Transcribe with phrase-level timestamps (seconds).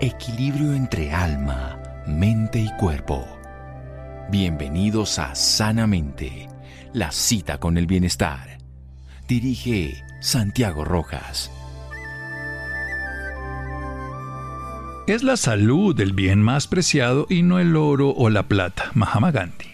[0.00, 1.76] Equilibrio entre alma,
[2.06, 3.26] mente y cuerpo.
[4.30, 6.48] Bienvenidos a Sanamente,
[6.92, 8.58] la cita con el bienestar.
[9.26, 11.50] Dirige Santiago Rojas.
[15.08, 18.92] Es la salud el bien más preciado y no el oro o la plata.
[18.94, 19.66] Mahama Gandhi.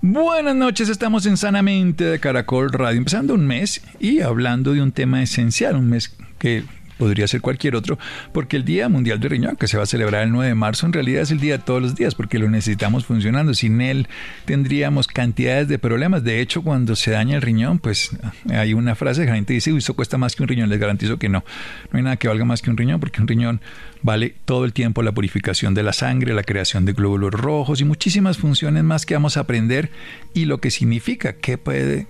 [0.00, 4.92] Buenas noches, estamos en Sanamente de Caracol Radio, empezando un mes y hablando de un
[4.92, 6.64] tema esencial, un mes que
[7.02, 7.98] podría ser cualquier otro,
[8.32, 10.86] porque el Día Mundial del Riñón, que se va a celebrar el 9 de marzo,
[10.86, 13.54] en realidad es el día de todos los días, porque lo necesitamos funcionando.
[13.54, 14.06] Sin él
[14.44, 16.22] tendríamos cantidades de problemas.
[16.22, 18.16] De hecho, cuando se daña el riñón, pues
[18.48, 20.68] hay una frase que la gente dice, eso cuesta más que un riñón.
[20.68, 21.44] Les garantizo que no.
[21.90, 23.60] No hay nada que valga más que un riñón, porque un riñón
[24.02, 27.84] vale todo el tiempo la purificación de la sangre, la creación de glóbulos rojos y
[27.84, 29.90] muchísimas funciones más que vamos a aprender
[30.34, 32.06] y lo que significa, qué puede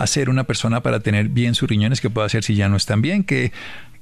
[0.00, 3.02] hacer una persona para tener bien sus riñones, qué puede hacer si ya no están
[3.02, 3.52] bien, que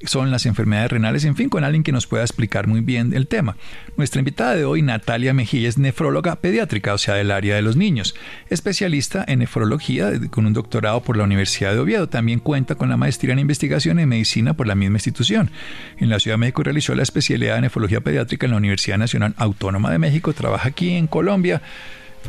[0.05, 3.27] son las enfermedades renales, en fin, con alguien que nos pueda explicar muy bien el
[3.27, 3.57] tema.
[3.97, 7.77] Nuestra invitada de hoy, Natalia Mejía, es nefróloga pediátrica, o sea, del área de los
[7.77, 8.15] niños,
[8.49, 12.09] especialista en nefrología con un doctorado por la Universidad de Oviedo.
[12.09, 15.51] También cuenta con la maestría en investigación en medicina por la misma institución.
[15.99, 19.35] En la Ciudad de México realizó la especialidad en nefrología pediátrica en la Universidad Nacional
[19.37, 21.61] Autónoma de México, trabaja aquí en Colombia,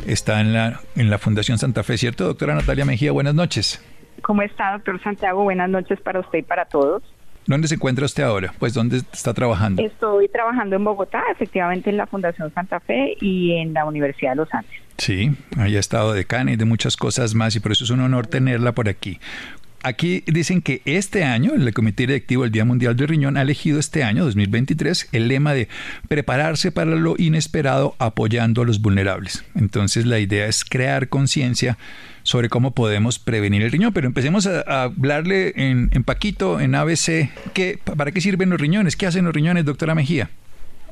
[0.06, 3.12] está en la, en la Fundación Santa Fe, ¿cierto, doctora Natalia Mejía?
[3.12, 3.84] Buenas noches.
[4.22, 5.44] ¿Cómo está, doctor Santiago?
[5.44, 7.02] Buenas noches para usted y para todos.
[7.46, 8.54] ¿Dónde se encuentra usted ahora?
[8.58, 9.82] Pues, ¿dónde está trabajando?
[9.82, 14.36] Estoy trabajando en Bogotá, efectivamente en la Fundación Santa Fe y en la Universidad de
[14.36, 14.70] Los Andes.
[14.98, 18.26] Sí, haya estado decana y de muchas cosas más y por eso es un honor
[18.26, 19.18] tenerla por aquí.
[19.82, 23.80] Aquí dicen que este año el Comité Directivo del Día Mundial del Riñón ha elegido
[23.80, 25.68] este año, 2023, el lema de
[26.06, 29.42] prepararse para lo inesperado apoyando a los vulnerables.
[29.54, 31.78] Entonces la idea es crear conciencia
[32.30, 33.92] sobre cómo podemos prevenir el riñón.
[33.92, 38.96] Pero empecemos a, hablarle en, Paquito, en ABC, ¿qué, ¿para qué sirven los riñones?
[38.96, 40.30] ¿Qué hacen los riñones, doctora Mejía?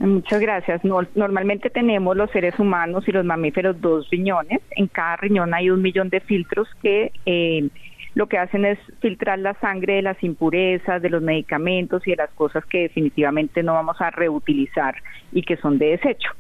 [0.00, 0.82] Muchas gracias.
[0.84, 4.60] normalmente tenemos los seres humanos y los mamíferos dos riñones.
[4.72, 7.12] En cada riñón hay un millón de filtros que...
[7.24, 7.68] Eh,
[8.14, 12.16] lo que hacen es filtrar la sangre de las impurezas, de los medicamentos y de
[12.16, 14.96] las cosas que definitivamente no vamos a reutilizar
[15.30, 16.30] y que son de desecho.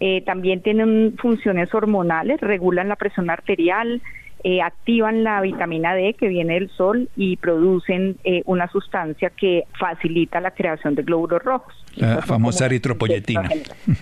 [0.00, 4.00] Eh, también tienen funciones hormonales, regulan la presión arterial,
[4.44, 9.64] eh, activan la vitamina D que viene del sol y producen eh, una sustancia que
[9.78, 11.74] facilita la creación de glóbulos rojos.
[11.96, 13.48] La famosa eritropoyetina.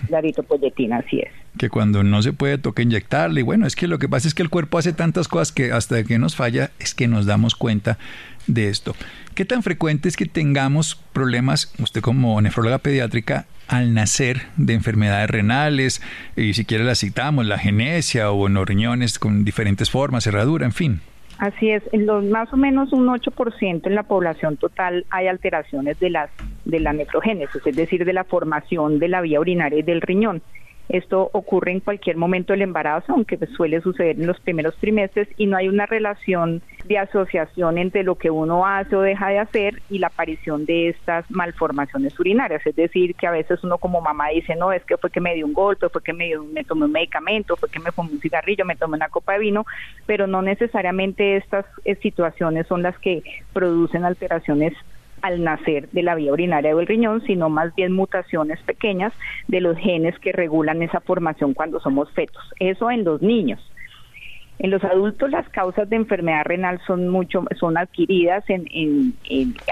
[0.09, 1.31] La eritropoyetina, así es.
[1.57, 3.41] Que cuando no se puede toca inyectarle.
[3.41, 5.71] Y bueno, es que lo que pasa es que el cuerpo hace tantas cosas que
[5.71, 7.97] hasta que nos falla es que nos damos cuenta
[8.47, 8.95] de esto.
[9.35, 15.29] ¿Qué tan frecuente es que tengamos problemas, usted como nefróloga pediátrica, al nacer de enfermedades
[15.29, 16.01] renales?
[16.35, 20.65] Y si quiere las citamos, la genesia o en los riñones con diferentes formas, cerradura,
[20.65, 21.01] en fin.
[21.37, 25.99] Así es, en los más o menos un 8% en la población total hay alteraciones
[25.99, 26.31] de las
[26.65, 30.41] de la nefrogénesis, es decir, de la formación de la vía urinaria y del riñón.
[30.89, 35.45] Esto ocurre en cualquier momento del embarazo, aunque suele suceder en los primeros trimestres y
[35.45, 39.81] no hay una relación de asociación entre lo que uno hace o deja de hacer
[39.89, 42.65] y la aparición de estas malformaciones urinarias.
[42.65, 45.35] Es decir, que a veces uno como mamá dice, no, es que fue que me
[45.35, 48.11] dio un golpe, fue que me, dio, me tomé un medicamento, fue que me fumé
[48.11, 49.65] un cigarrillo, me tomé una copa de vino,
[50.05, 54.73] pero no necesariamente estas eh, situaciones son las que producen alteraciones
[55.27, 59.13] al nacer de la vía urinaria o el riñón, sino más bien mutaciones pequeñas
[59.47, 62.43] de los genes que regulan esa formación cuando somos fetos.
[62.59, 63.59] Eso en los niños.
[64.59, 69.13] En los adultos las causas de enfermedad renal son mucho son adquiridas en,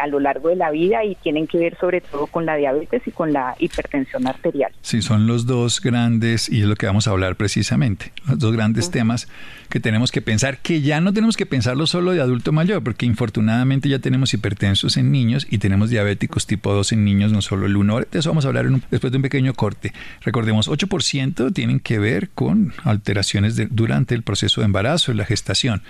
[0.01, 3.01] a lo largo de la vida y tienen que ver sobre todo con la diabetes
[3.05, 4.71] y con la hipertensión arterial.
[4.81, 8.53] Sí, son los dos grandes y es lo que vamos a hablar precisamente, los dos
[8.53, 9.27] grandes temas
[9.69, 13.05] que tenemos que pensar que ya no tenemos que pensarlo solo de adulto mayor, porque
[13.05, 17.65] infortunadamente ya tenemos hipertensos en niños y tenemos diabéticos tipo 2 en niños, no solo
[17.65, 18.01] el 1.
[18.11, 19.93] De eso vamos a hablar después de un pequeño corte.
[20.21, 25.83] Recordemos, 8% tienen que ver con alteraciones durante el proceso de embarazo y la gestación.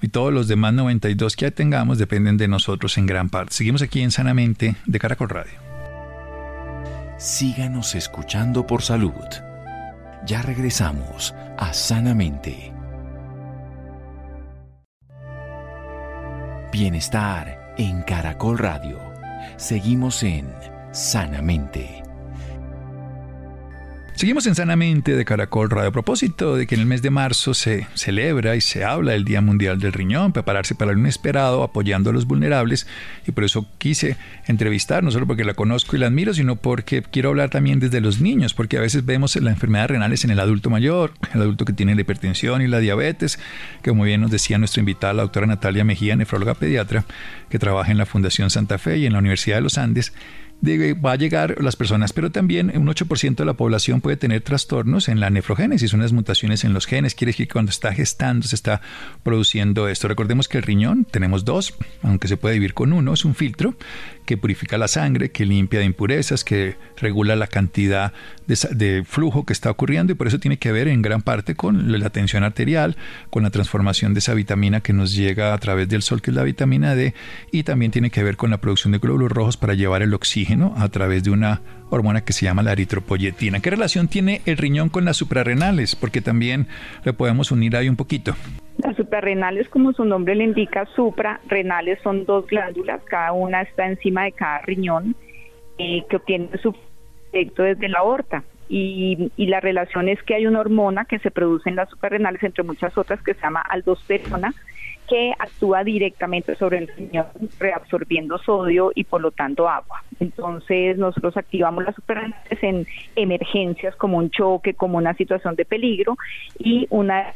[0.00, 3.52] Y todos los demás 92 que tengamos dependen de nosotros en gran parte.
[3.52, 5.58] Seguimos aquí en Sanamente de Caracol Radio.
[7.18, 9.12] Síganos escuchando por salud.
[10.24, 12.72] Ya regresamos a Sanamente.
[16.70, 19.00] Bienestar en Caracol Radio.
[19.56, 20.46] Seguimos en
[20.92, 22.07] Sanamente.
[24.18, 25.90] Seguimos en Sanamente de Caracol Radio.
[25.90, 29.24] A propósito de que en el mes de marzo se celebra y se habla del
[29.24, 32.88] Día Mundial del Riñón, prepararse para lo inesperado, apoyando a los vulnerables
[33.28, 34.16] y por eso quise
[34.48, 38.00] entrevistar, no solo porque la conozco y la admiro, sino porque quiero hablar también desde
[38.00, 41.64] los niños, porque a veces vemos las enfermedades renales en el adulto mayor, el adulto
[41.64, 43.38] que tiene la hipertensión y la diabetes,
[43.82, 47.04] que como bien nos decía nuestra invitada, la doctora Natalia Mejía, nefróloga pediatra,
[47.48, 50.12] que trabaja en la Fundación Santa Fe y en la Universidad de los Andes,
[50.62, 55.08] va a llegar las personas, pero también un 8% de la población puede tener trastornos
[55.08, 57.14] en la nefrogénesis, unas mutaciones en los genes.
[57.14, 58.80] Quiere decir que cuando está gestando se está
[59.22, 60.08] produciendo esto.
[60.08, 63.76] Recordemos que el riñón tenemos dos, aunque se puede vivir con uno, es un filtro
[64.28, 68.12] que purifica la sangre, que limpia de impurezas, que regula la cantidad
[68.46, 71.98] de, flujo que está ocurriendo y por eso tiene que ver en gran parte con
[71.98, 72.98] la tensión arterial,
[73.30, 76.36] con la transformación de esa vitamina que nos llega a través del sol, que es
[76.36, 77.14] la vitamina D,
[77.52, 80.74] y también tiene que ver con la producción de glóbulos rojos para llevar el oxígeno
[80.76, 83.60] a través de una hormona que se llama la eritropoyetina.
[83.60, 85.96] ¿Qué relación tiene el riñón con las suprarrenales?
[85.96, 86.66] Porque también
[87.02, 88.36] le podemos unir ahí un poquito.
[88.78, 94.24] Las suprarrenales, como su nombre le indica, suprarrenales son dos glándulas, cada una está encima
[94.24, 95.16] de cada riñón
[95.78, 96.74] eh, que obtiene su
[97.32, 98.44] efecto desde la aorta.
[98.68, 102.62] Y, la relación es que hay una hormona que se produce en las suprarrenales, entre
[102.62, 104.54] muchas otras, que se llama aldosterona,
[105.08, 107.26] que actúa directamente sobre el riñón,
[107.58, 110.04] reabsorbiendo sodio y por lo tanto agua.
[110.20, 112.86] Entonces nosotros activamos las suprarrenales en
[113.16, 116.16] emergencias como un choque, como una situación de peligro
[116.58, 117.32] y una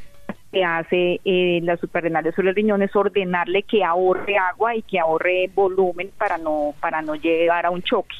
[0.52, 4.98] que hace eh, las suprarrenales sobre el riñón es ordenarle que ahorre agua y que
[4.98, 8.14] ahorre volumen para no para no llegar a un choque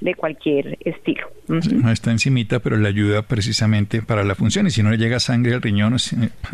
[0.00, 1.28] de cualquier estilo.
[1.46, 4.66] No está encimita, pero le ayuda precisamente para la función.
[4.66, 5.96] Y si no le llega sangre al riñón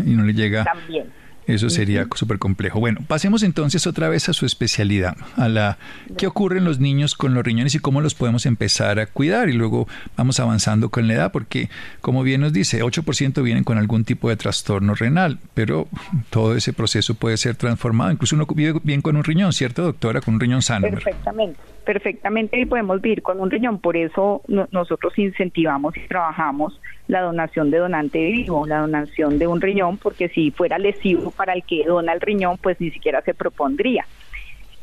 [0.04, 0.64] y no le llega...
[0.64, 1.06] También.
[1.46, 2.80] Eso sería súper complejo.
[2.80, 5.78] Bueno, pasemos entonces otra vez a su especialidad, a la
[6.18, 9.48] qué ocurre en los niños con los riñones y cómo los podemos empezar a cuidar
[9.48, 11.70] y luego vamos avanzando con la edad porque
[12.00, 15.88] como bien nos dice, 8% vienen con algún tipo de trastorno renal, pero
[16.30, 20.20] todo ese proceso puede ser transformado, incluso uno vive bien con un riñón, ¿cierto, doctora?
[20.20, 20.88] Con un riñón sano.
[20.88, 23.78] Perfectamente perfectamente y podemos vivir con un riñón.
[23.78, 26.78] Por eso nosotros incentivamos y trabajamos
[27.08, 31.54] la donación de donante vivo, la donación de un riñón, porque si fuera lesivo para
[31.54, 34.04] el que dona el riñón, pues ni siquiera se propondría.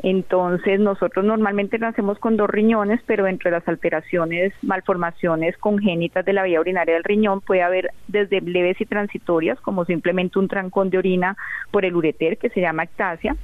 [0.02, 6.44] Entonces nosotros normalmente nacemos con dos riñones, pero entre las alteraciones, malformaciones congénitas de la
[6.44, 10.98] vía urinaria del riñón puede haber desde leves y transitorias, como simplemente un trancón de
[10.98, 11.38] orina
[11.72, 13.36] por el ureter, que se llama ectasia,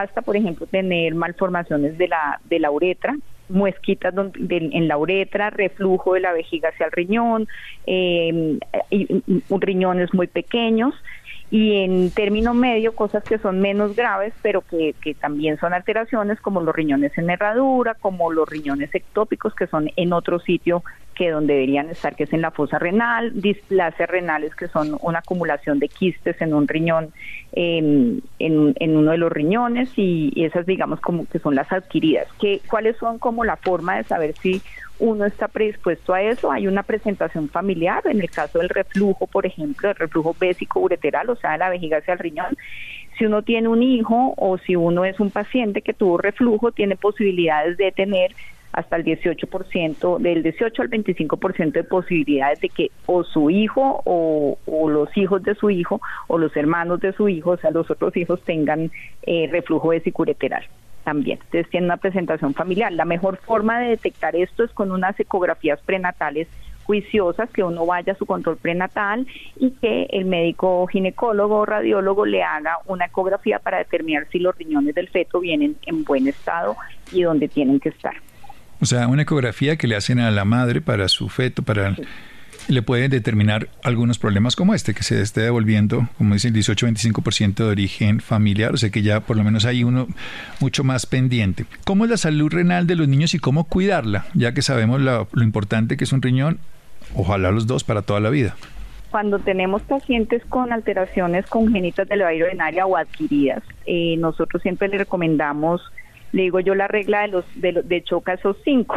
[0.00, 3.16] hasta, por ejemplo, tener malformaciones de la, de la uretra,
[3.48, 4.14] muesquitas
[4.50, 7.48] en la uretra, reflujo de la vejiga hacia el riñón,
[7.86, 8.58] eh,
[9.50, 10.94] riñones muy pequeños
[11.50, 16.40] y en término medio cosas que son menos graves pero que, que, también son alteraciones
[16.40, 20.82] como los riñones en herradura, como los riñones ectópicos que son en otro sitio
[21.18, 25.18] que donde deberían estar, que es en la fosa renal, displasias renales que son una
[25.18, 27.12] acumulación de quistes en un riñón,
[27.52, 31.72] em, en, en, uno de los riñones y, y, esas digamos como que son las
[31.72, 32.28] adquiridas.
[32.40, 34.62] ¿Qué, ¿Cuáles son como la forma de saber si
[34.98, 36.50] uno está predispuesto a eso.
[36.50, 41.30] Hay una presentación familiar, en el caso del reflujo, por ejemplo, el reflujo bésico ureteral,
[41.30, 42.56] o sea, de la vejiga hacia el riñón.
[43.16, 46.96] Si uno tiene un hijo o si uno es un paciente que tuvo reflujo, tiene
[46.96, 48.34] posibilidades de tener
[48.72, 54.58] hasta el 18%, del 18 al 25% de posibilidades de que o su hijo o,
[54.88, 58.16] los hijos de su hijo o los hermanos de su hijo, o sea, los otros
[58.16, 58.90] hijos tengan
[59.22, 60.64] eh, reflujo ureteral
[61.08, 61.38] también.
[61.44, 62.92] Entonces tiene una presentación familiar.
[62.92, 66.48] La mejor forma de detectar esto es con unas ecografías prenatales
[66.84, 69.26] juiciosas, que uno vaya a su control prenatal
[69.56, 74.54] y que el médico ginecólogo o radiólogo le haga una ecografía para determinar si los
[74.58, 76.76] riñones del feto vienen en buen estado
[77.10, 78.12] y donde tienen que estar.
[78.78, 81.96] O sea, una ecografía que le hacen a la madre para su feto, para
[82.68, 87.54] le puede determinar algunos problemas como este, que se esté devolviendo, como dice el 18-25%
[87.54, 90.06] de origen familiar, o sea que ya por lo menos hay uno
[90.60, 91.64] mucho más pendiente.
[91.84, 94.26] ¿Cómo es la salud renal de los niños y cómo cuidarla?
[94.34, 96.58] Ya que sabemos lo, importante que es un riñón,
[97.14, 98.54] ojalá los dos para toda la vida
[99.10, 104.98] cuando tenemos pacientes con alteraciones congénitas de la urinaria o adquiridas, eh, nosotros siempre le
[104.98, 105.80] recomendamos,
[106.32, 108.94] le digo yo la regla de los de, de choca esos cinco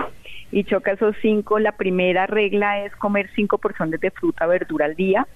[0.52, 1.60] y choca esos cinco.
[1.60, 5.28] La primera regla es comer cinco porciones de fruta, verdura al día.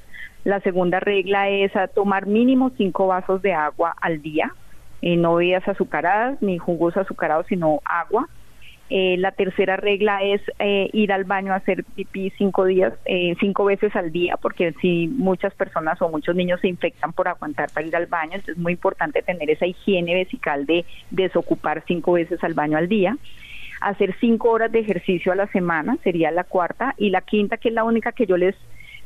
[0.43, 4.53] La segunda regla es tomar mínimo cinco vasos de agua al día,
[5.01, 8.29] eh, no bebidas azucaradas ni jugos azucarados, sino agua.
[8.91, 12.93] Eh, la tercera regla es eh, ir al baño a hacer pipí cinco días,
[13.39, 17.72] cinco veces al día, porque si muchas personas o muchos niños se infectan por aguantar
[17.74, 22.12] para ir al baño, entonces es muy importante tener esa higiene vesical de desocupar cinco
[22.12, 23.17] veces al baño al día
[23.85, 27.69] hacer cinco horas de ejercicio a la semana, sería la cuarta, y la quinta, que
[27.69, 28.55] es la única que yo les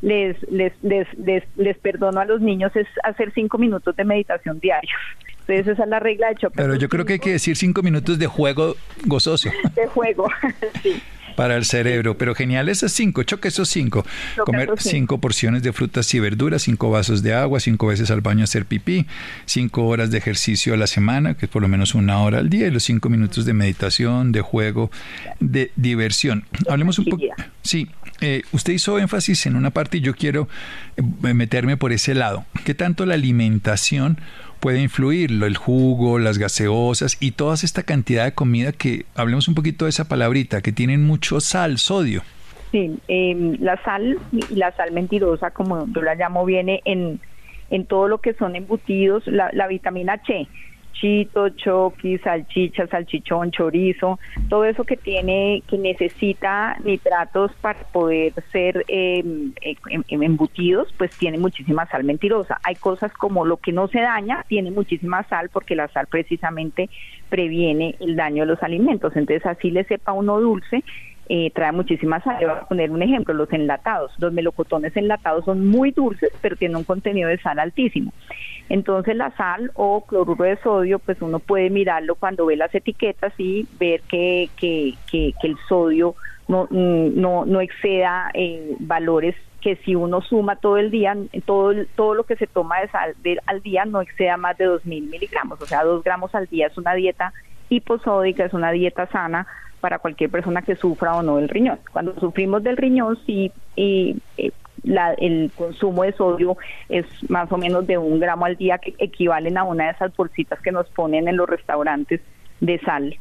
[0.01, 4.95] les, les, les, les, perdono a los niños es hacer cinco minutos de meditación diario.
[5.41, 6.53] Entonces esa es la regla de choque.
[6.55, 9.50] Pero yo creo que hay que decir cinco minutos de juego gozoso.
[9.75, 10.29] De juego,
[10.81, 11.01] sí.
[11.36, 12.17] Para el cerebro.
[12.17, 14.05] Pero genial, esas cinco, choque esos cinco.
[14.45, 18.43] Comer cinco porciones de frutas y verduras, cinco vasos de agua, cinco veces al baño
[18.43, 19.05] hacer pipí,
[19.45, 22.50] cinco horas de ejercicio a la semana, que es por lo menos una hora al
[22.50, 24.91] día, y los cinco minutos de meditación, de juego,
[25.39, 26.45] de diversión.
[26.67, 27.24] Hablemos un poco.
[27.62, 27.88] Sí,
[28.21, 30.48] eh, usted hizo énfasis en una parte y yo quiero
[30.98, 32.45] eh, meterme por ese lado.
[32.65, 34.19] ¿Qué tanto la alimentación
[34.60, 35.32] puede influir?
[35.32, 39.89] El jugo, las gaseosas y toda esta cantidad de comida que, hablemos un poquito de
[39.89, 42.22] esa palabrita, que tienen mucho sal, sodio.
[42.72, 47.20] Sí, em, la sal y la sal mentirosa, como yo la llamo, viene en,
[47.72, 50.48] en todo lo que son embutidos, la, la vitamina C
[51.00, 58.84] chito, choqui, salchicha, salchichón, chorizo, todo eso que tiene, que necesita nitratos para poder ser
[58.88, 59.53] em,
[60.10, 62.60] embutidos, pues tiene muchísima sal mentirosa.
[62.63, 66.89] Hay cosas como lo que no se daña, tiene muchísima sal porque la sal precisamente
[67.29, 69.15] previene el daño de los alimentos.
[69.15, 70.84] Entonces así le sepa uno dulce
[71.31, 72.38] eh, trae muchísima sal.
[72.39, 74.12] Voy a poner un ejemplo, los enlatados.
[74.17, 78.12] Los melocotones enlatados son muy dulces, pero tienen un contenido de sal altísimo.
[78.67, 83.31] Entonces la sal o cloruro de sodio, pues uno puede mirarlo cuando ve las etiquetas
[83.38, 86.15] y ver que, que, que, el sodio
[86.48, 91.74] no, mm, no, no exceda eh, valores que si uno suma todo el día, todo,
[91.95, 95.62] todo lo que se toma de sal al día no exceda más de 2.000 miligramos,
[95.62, 97.33] o sea, 2 gramos al día es una dieta
[97.67, 99.45] hiposódica, es una dieta sana
[99.79, 101.79] para cualquier persona que sufra o no del riñón.
[101.91, 104.51] Cuando sufrimos del riñón, sí, y, eh,
[104.83, 106.57] el consumo de sodio
[106.88, 110.15] es más o menos de un gramo al día, que equivalen a una de esas
[110.15, 112.21] bolsitas que nos ponen en los restaurantes
[112.59, 113.17] de sal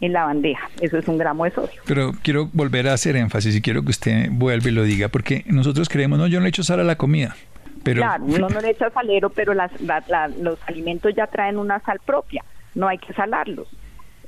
[0.00, 0.68] en la bandeja.
[0.80, 1.80] Eso es un gramo de sodio.
[1.86, 5.44] Pero quiero volver a hacer énfasis y quiero que usted vuelva y lo diga, porque
[5.46, 7.36] nosotros creemos, no, yo no le echo sal a la comida.
[7.82, 8.02] Pero...
[8.02, 9.70] Claro, uno no le echa salero, pero las,
[10.38, 12.44] los alimentos ya traen una sal propia,
[12.74, 13.68] no hay que salarlos.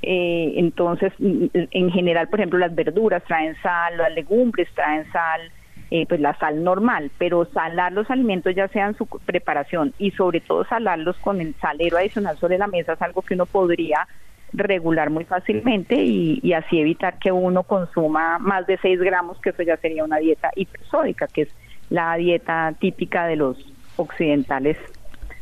[0.05, 5.49] Eh, entonces, en general, por ejemplo, las verduras traen sal, las legumbres traen sal,
[5.91, 10.11] eh, pues la sal normal, pero salar los alimentos ya sea en su preparación y
[10.11, 14.07] sobre todo salarlos con el salero adicional sobre la mesa es algo que uno podría
[14.51, 19.63] regular muy fácilmente y, así evitar que uno consuma más de 6 gramos, que eso
[19.63, 21.49] ya sería una dieta hipersódica, que es
[21.89, 23.57] la dieta típica de los
[23.95, 24.77] occidentales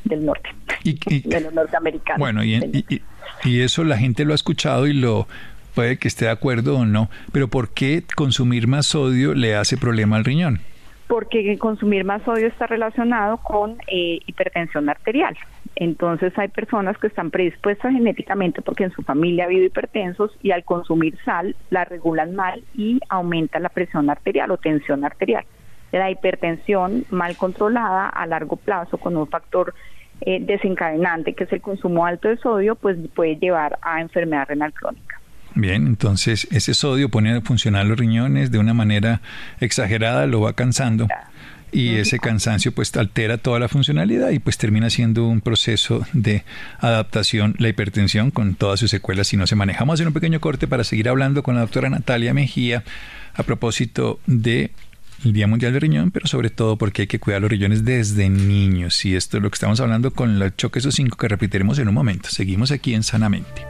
[0.04, 0.50] del norte,
[0.84, 2.20] de los norteamericanos.
[2.20, 2.56] Bueno, y,
[2.90, 3.02] y
[3.44, 5.28] eso la gente lo ha escuchado y lo
[5.76, 9.78] puede que esté de acuerdo o no, pero ¿por qué consumir más sodio le hace
[9.78, 10.60] problema al riñón?
[11.08, 15.36] Porque consumir más sodio está relacionado con eh, hipertensión arterial.
[15.76, 20.52] Entonces hay personas que están predispuestas genéticamente porque en su familia ha habido hipertensos y
[20.52, 25.46] al consumir sal la regulan mal y aumenta la presión arterial o tensión arterial.
[25.92, 29.74] La hipertensión mal controlada a largo plazo con un factor
[30.22, 34.74] eh, desencadenante, que es el consumo alto de sodio, pues puede llevar a enfermedad renal
[34.74, 35.20] crónica.
[35.54, 39.22] Bien, entonces ese sodio pone a funcionar los riñones de una manera
[39.60, 41.08] exagerada, lo va cansando
[41.72, 46.44] y ese cansancio pues altera toda la funcionalidad y pues termina siendo un proceso de
[46.80, 49.80] adaptación la hipertensión con todas sus secuelas si no se maneja.
[49.80, 52.84] Vamos a hacer un pequeño corte para seguir hablando con la doctora Natalia Mejía
[53.34, 54.72] a propósito de
[55.24, 58.30] el Día Mundial del Riñón, pero sobre todo porque hay que cuidar los riñones desde
[58.30, 59.04] niños.
[59.06, 61.88] Y esto es lo que estamos hablando con el choque esos cinco que repetiremos en
[61.88, 62.30] un momento.
[62.30, 63.66] Seguimos aquí en Sanamente.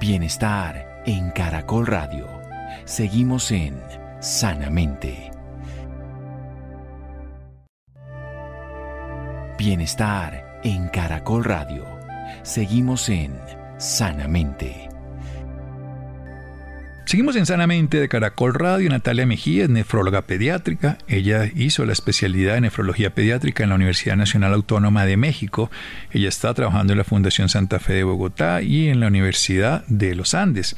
[0.00, 2.26] Bienestar en Caracol Radio.
[2.84, 3.80] Seguimos en
[4.20, 5.30] Sanamente.
[9.58, 11.84] Bienestar en Caracol Radio.
[12.42, 13.32] Seguimos en
[13.78, 14.93] Sanamente.
[17.14, 18.90] Seguimos en Sanamente de Caracol Radio.
[18.90, 20.98] Natalia Mejía es nefróloga pediátrica.
[21.06, 25.70] Ella hizo la especialidad de nefrología pediátrica en la Universidad Nacional Autónoma de México.
[26.10, 30.16] Ella está trabajando en la Fundación Santa Fe de Bogotá y en la Universidad de
[30.16, 30.74] los Andes.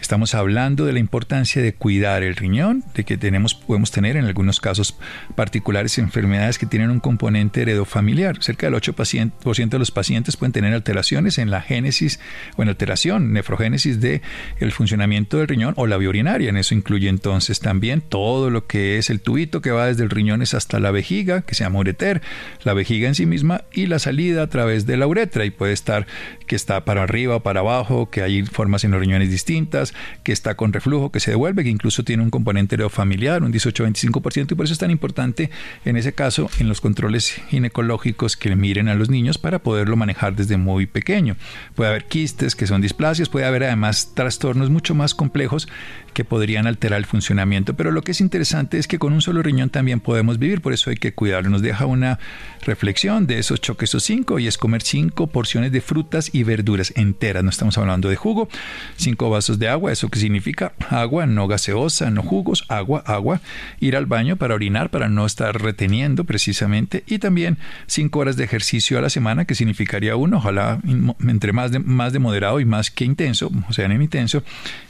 [0.00, 4.24] Estamos hablando de la importancia de cuidar el riñón, de que tenemos, podemos tener en
[4.24, 4.96] algunos casos
[5.34, 8.42] particulares enfermedades que tienen un componente heredofamiliar.
[8.42, 12.18] Cerca del 8% de los pacientes pueden tener alteraciones en la génesis
[12.56, 14.22] o en alteración, nefrogénesis de
[14.58, 16.50] el funcionamiento del riñón o la vía urinaria.
[16.50, 20.10] En eso incluye entonces también todo lo que es el tubito que va desde el
[20.10, 22.20] riñones hasta la vejiga, que se llama ureter,
[22.64, 25.72] la vejiga en sí misma y la salida a través de la uretra y puede
[25.72, 26.06] estar
[26.46, 30.56] que está para arriba para abajo, que hay formas en los riñones distintas, que está
[30.56, 34.64] con reflujo, que se devuelve, que incluso tiene un componente familiar, un 18-25%, y por
[34.64, 35.50] eso es tan importante
[35.84, 40.34] en ese caso en los controles ginecológicos que miren a los niños para poderlo manejar
[40.34, 41.36] desde muy pequeño.
[41.74, 45.68] Puede haber quistes que son displasias, puede haber además trastornos mucho más complejos
[46.12, 47.74] que podrían alterar el funcionamiento.
[47.74, 50.72] Pero lo que es interesante es que con un solo riñón también podemos vivir, por
[50.72, 51.50] eso hay que cuidarlo.
[51.50, 52.18] Nos deja una
[52.64, 56.92] reflexión de esos choques o cinco y es comer cinco porciones de frutas y verduras
[56.96, 57.44] enteras.
[57.44, 58.48] No estamos hablando de jugo.
[58.96, 60.72] Cinco vasos de agua, ¿eso qué significa?
[60.88, 63.40] Agua, no gaseosa, no jugos, agua, agua.
[63.78, 67.04] Ir al baño para orinar, para no estar reteniendo precisamente.
[67.06, 70.80] Y también cinco horas de ejercicio a la semana, que significaría uno, ojalá
[71.26, 74.42] entre más de, más de moderado y más que intenso, o sea, en intenso.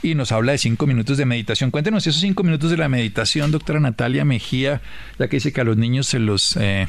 [0.03, 1.71] Y nos habla de cinco minutos de meditación.
[1.71, 4.81] Cuéntenos esos cinco minutos de la meditación, doctora Natalia Mejía,
[5.19, 6.57] ya que dice que a los niños se los...
[6.57, 6.87] Eh,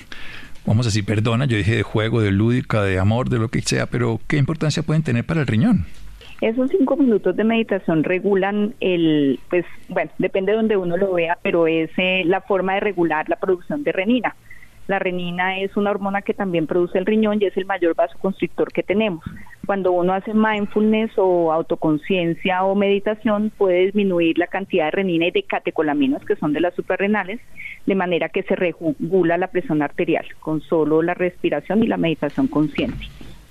[0.65, 3.61] vamos a decir, perdona, yo dije de juego, de lúdica, de amor, de lo que
[3.61, 5.85] sea, pero ¿qué importancia pueden tener para el riñón?
[6.41, 11.37] Esos cinco minutos de meditación regulan el, pues, bueno, depende de donde uno lo vea,
[11.41, 14.35] pero es eh, la forma de regular la producción de renina.
[14.87, 18.73] La renina es una hormona que también produce el riñón y es el mayor vasoconstrictor
[18.73, 19.23] que tenemos.
[19.65, 25.31] Cuando uno hace mindfulness o autoconciencia o meditación, puede disminuir la cantidad de renina y
[25.31, 27.39] de catecolaminas, que son de las suprarrenales,
[27.85, 32.47] de manera que se regula la presión arterial con solo la respiración y la meditación
[32.47, 33.05] consciente.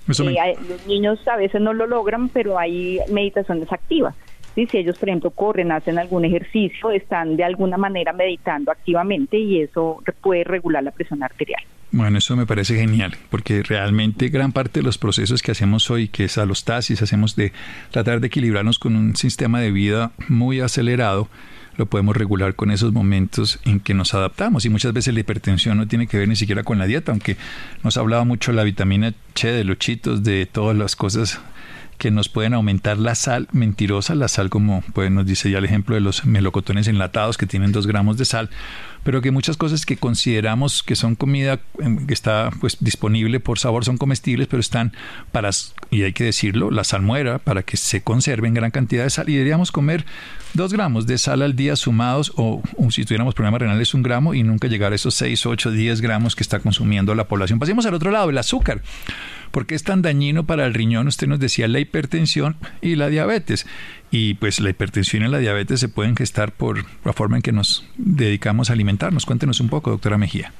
[0.09, 4.15] Eh, los niños a veces no lo logran, pero hay meditaciones activas.
[4.55, 9.61] Si ellos, por ejemplo, corren, hacen algún ejercicio, están de alguna manera meditando activamente y
[9.61, 11.63] eso puede regular la presión arterial.
[11.93, 16.07] Bueno, eso me parece genial, porque realmente gran parte de los procesos que hacemos hoy,
[16.07, 17.51] que es alostasis, hacemos de
[17.91, 21.27] tratar de equilibrarnos con un sistema de vida muy acelerado,
[21.75, 24.65] lo podemos regular con esos momentos en que nos adaptamos.
[24.65, 27.37] Y muchas veces la hipertensión no tiene que ver ni siquiera con la dieta, aunque
[27.83, 31.41] nos hablaba mucho la vitamina C, de los chitos, de todas las cosas
[32.01, 35.65] que nos pueden aumentar la sal mentirosa, la sal como pues, nos dice ya el
[35.65, 38.49] ejemplo de los melocotones enlatados que tienen dos gramos de sal,
[39.03, 43.59] pero que muchas cosas que consideramos que son comida em, que está pues disponible por
[43.59, 44.93] sabor son comestibles, pero están
[45.31, 45.49] para,
[45.89, 49.29] y hay que decirlo, la salmuera para que se conserve en gran cantidad de sal
[49.29, 50.05] y deberíamos comer
[50.53, 54.43] dos gramos de sal al día sumados o, si tuviéramos problemas renales un gramo y
[54.43, 57.59] nunca llegar a esos 6, 8, 10 gramos que está consumiendo la población.
[57.59, 58.81] Pasemos al otro lado, el azúcar.
[59.51, 61.07] ¿Por qué es tan dañino para el riñón?
[61.07, 63.65] Usted nos decía la hipertensión y la diabetes.
[64.11, 67.53] Y pues la hipertensión y la diabetes se pueden gestar por la forma en que
[67.53, 69.25] nos dedicamos a alimentarnos.
[69.25, 70.51] Cuéntenos un poco, doctora Mejía.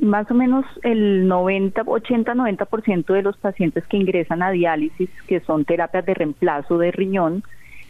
[0.00, 5.64] Más o menos el 90, 80-90% de los pacientes que ingresan a diálisis, que son
[5.64, 7.42] terapias de reemplazo de riñón,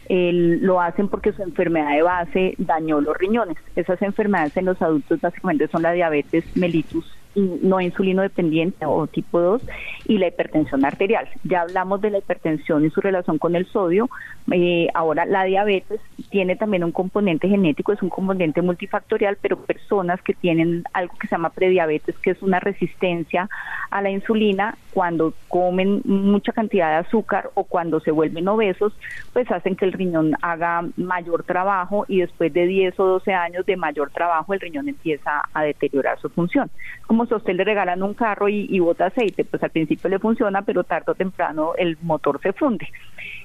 [0.09, 3.55] lo hacen porque su enfermedad de base dañó los riñones.
[3.77, 9.39] Esas enfermedades en los adultos básicamente son la diabetes mellitus no insulino dependiente o tipo
[9.39, 9.61] 2
[10.07, 11.29] y la hipertensión arterial.
[11.43, 14.09] Ya hablamos de la hipertensión y su relación con el sodio.
[14.51, 20.21] Eh, ahora la diabetes tiene también un componente genético, es un componente multifactorial, pero personas
[20.21, 23.49] que tienen algo que se llama prediabetes, que es una resistencia
[23.89, 28.93] a la insulina, cuando comen mucha cantidad de azúcar o cuando se vuelven obesos,
[29.33, 33.65] pues hacen que el riñón haga mayor trabajo y después de 10 o 12 años
[33.65, 36.69] de mayor trabajo el riñón empieza a deteriorar su función.
[37.07, 40.19] Como si a usted le regalan un carro y, bota aceite, pues al principio le
[40.19, 42.87] funciona, pero tarde o temprano el motor se funde.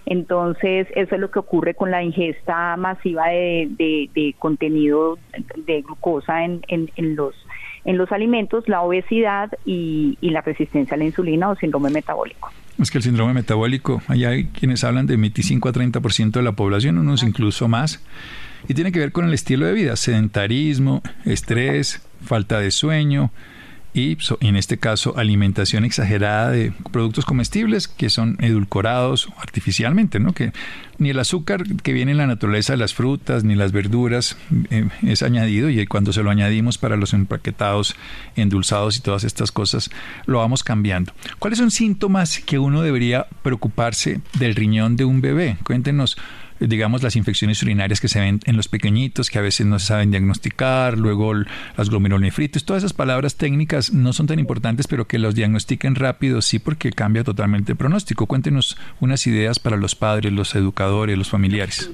[0.07, 5.19] Entonces, eso es lo que ocurre con la ingesta masiva de, contenido
[5.57, 6.61] de glucosa en,
[6.97, 7.35] los
[7.85, 12.51] en los alimentos, la obesidad y, la resistencia a la insulina o síndrome metabólico.
[12.81, 16.53] Es que el síndrome metabólico, allá hay quienes hablan de 25 a 30% de la
[16.53, 18.05] población, unos incluso más,
[18.69, 23.31] y tiene que ver con el estilo de vida, sedentarismo, estrés, falta de sueño,
[23.97, 30.35] y en este caso alimentación exagerada de productos comestibles que son edulcorados artificialmente, ¿no?
[30.35, 30.53] Que
[30.99, 34.37] ni el azúcar que viene en la naturaleza de las frutas ni las verduras
[34.71, 37.97] eh, es añadido y cuando se lo añadimos para los empaquetados,
[38.37, 39.91] endulzados y todas estas cosas
[40.27, 41.15] lo vamos cambiando.
[41.39, 45.57] ¿Cuáles son síntomas que uno debería preocuparse del riñón de un bebé?
[45.65, 46.19] Cuéntenos
[46.61, 49.87] digamos, las infecciones urinarias que se ven en los pequeñitos, que a veces no se
[49.87, 51.33] saben diagnosticar, luego
[51.77, 56.43] las glomerulonefritis, todas esas palabras técnicas no son tan importantes, pero que los diagnostiquen rápido
[56.43, 58.27] sí, porque cambia totalmente el pronóstico.
[58.27, 61.91] Cuéntenos unas ideas para los padres, los educadores, los familiares.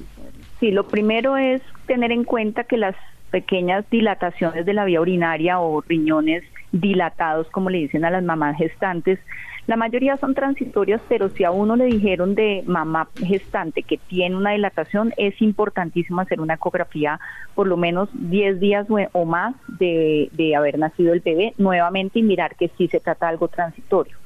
[0.59, 2.95] Sí, lo primero es tener en cuenta que las
[3.31, 6.43] pequeñas dilataciones de la vía urinaria o riñones
[6.73, 9.19] dilatados, como le dicen a las mamás gestantes,
[9.65, 14.35] la mayoría son transitorias, pero si a uno le dijeron de mamá gestante que tiene
[14.35, 17.17] una dilatación, es importantísimo hacer una ecografía
[17.55, 22.55] por lo menos 10 días o más de, haber nacido el bebé nuevamente y mirar
[22.55, 24.17] que sí se trata de algo transitorio.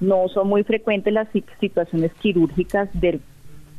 [0.00, 1.28] No son muy frecuentes las
[1.60, 3.20] situaciones quirúrgicas del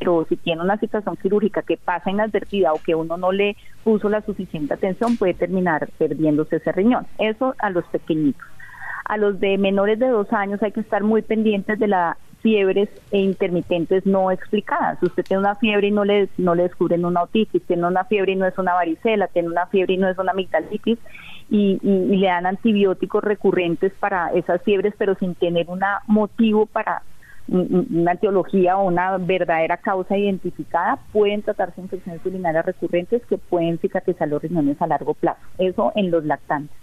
[0.03, 4.09] pero si tiene una situación quirúrgica que pasa inadvertida o que uno no le puso
[4.09, 7.07] la suficiente atención, puede terminar perdiéndose ese riñón.
[7.17, 8.45] Eso a los pequeñitos.
[9.05, 12.89] A los de menores de dos años hay que estar muy pendientes de la fiebres
[13.11, 15.01] e intermitentes no explicadas.
[15.01, 18.33] Usted tiene una fiebre y no le, no le descubren una otitis, tiene una fiebre
[18.33, 20.99] y no es una varicela, tiene una fiebre y no es una amigdalitis,
[21.49, 27.03] y, y, le dan antibióticos recurrentes para esas fiebres, pero sin tener un motivo para
[27.47, 34.27] una etiología o una verdadera causa identificada, pueden tratarse infecciones urinarias recurrentes que pueden cicatrizar
[34.27, 35.41] los riñones a largo plazo.
[35.57, 36.75] Eso en los lactantes.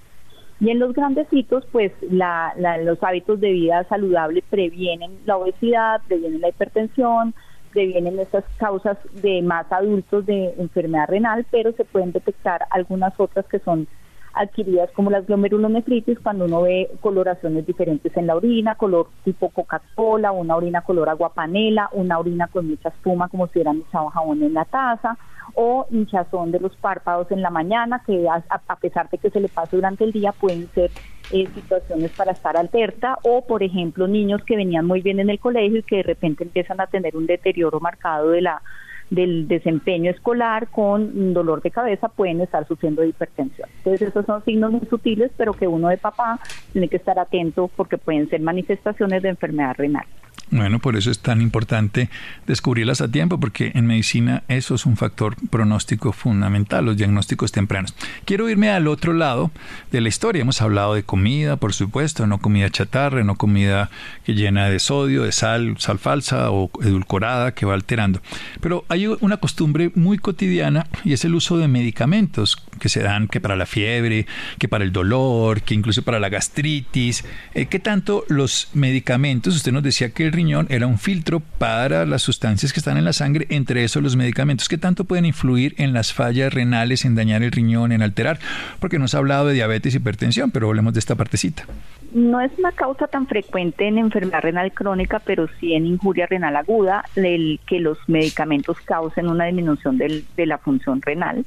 [0.61, 6.43] Y en los grandecitos, pues la, los hábitos de vida saludable previenen la obesidad, previenen
[6.43, 7.35] la hipertensión,
[7.73, 13.47] previenen estas causas de más adultos de enfermedad renal, pero se pueden detectar algunas otras
[13.47, 13.87] que son
[14.35, 20.33] adquiridas como las glomerulonefritis cuando uno ve coloraciones diferentes en la orina, color tipo Coca-Cola,
[20.33, 24.43] una orina color agua panela, una orina con mucha espuma como si hubieran echado jabón
[24.43, 25.19] en la taza,
[25.55, 29.49] o hinchazón de los párpados en la mañana, que a, pesar de que se le
[29.49, 30.91] pase durante el día pueden ser
[31.33, 35.39] eh, situaciones para estar alerta, o por ejemplo niños que venían muy bien en el
[35.39, 38.63] colegio y que de repente empiezan a tener un deterioro marcado de la
[39.11, 43.69] del desempeño escolar con dolor de cabeza pueden estar sufriendo hipertensión.
[43.79, 46.39] Entonces esos son signos muy sutiles, pero que uno de papá
[46.73, 50.07] tiene que estar atento porque pueden ser manifestaciones de enfermedad renal.
[50.51, 52.11] Bueno, por eso es tan importante
[52.47, 57.95] descubrirlas a tiempo, porque en medicina eso es un factor pronóstico fundamental, los diagnósticos tempranos.
[58.25, 59.53] Quiero irme al otro lado
[59.93, 60.43] de la historia.
[60.43, 63.91] Hemos hablado de comida, por supuesto, no comida chatarra, no comida
[64.25, 68.21] que llena de sodio, de sal, sal falsa o edulcorada que va alterando.
[68.61, 73.29] Pero hay una costumbre muy cotidiana y es el uso de medicamentos que se dan
[73.29, 74.27] que para la fiebre,
[74.59, 77.25] que para el dolor, que incluso para la gastritis.
[77.55, 79.55] Eh, ¿Qué tanto los medicamentos?
[79.55, 83.05] Usted nos decía que el riñón era un filtro para las sustancias que están en
[83.05, 84.69] la sangre, entre eso los medicamentos.
[84.69, 88.41] ¿Qué tanto pueden influir en las fallas renales, en dañar el riñón, en alterar?
[88.81, 91.65] Porque nos ha hablado de diabetes hipertensión, pero hablemos de esta partecita.
[92.13, 96.57] No es una causa tan frecuente en enfermedad renal crónica, pero sí en injuria renal
[96.57, 101.45] aguda, el que los medicamentos causen una disminución de la función renal.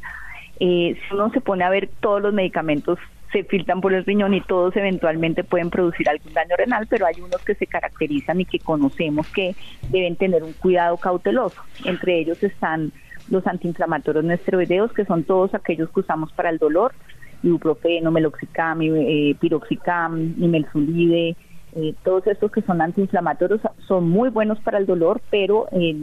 [0.60, 3.00] Eh, si uno se pone a ver todos los medicamentos
[3.34, 7.20] se filtran por el riñón y todos eventualmente pueden producir algún daño renal, pero hay
[7.20, 9.56] unos que se caracterizan y que conocemos que
[9.90, 11.60] deben tener un cuidado cauteloso.
[11.84, 12.92] Entre ellos están
[13.30, 16.94] los antiinflamatorios no esteroideos, que son todos aquellos que usamos para el dolor,
[17.42, 21.36] ibuprofeno, meloxicam, eh, piroxicam, nimelsulide,
[21.76, 25.96] eh, todos estos que son antiinflamatorios son muy buenos para el dolor, pero eh,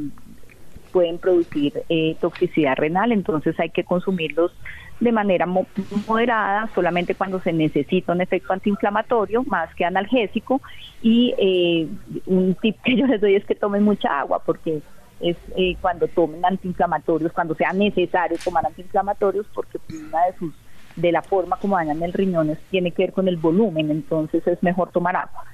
[0.92, 4.52] pueden producir eh, toxicidad renal, entonces hay que consumirlos
[5.00, 10.60] de manera moderada, solamente cuando se necesita un efecto antiinflamatorio más que analgésico.
[11.02, 11.88] Y eh,
[12.26, 14.82] un tip que yo les doy es que tomen mucha agua, porque
[15.20, 20.54] es eh, cuando tomen antiinflamatorios, cuando sea necesario tomar antiinflamatorios, porque una de sus
[20.96, 24.62] de la forma como dañan el riñón tiene que ver con el volumen, entonces es
[24.62, 25.44] mejor tomar agua.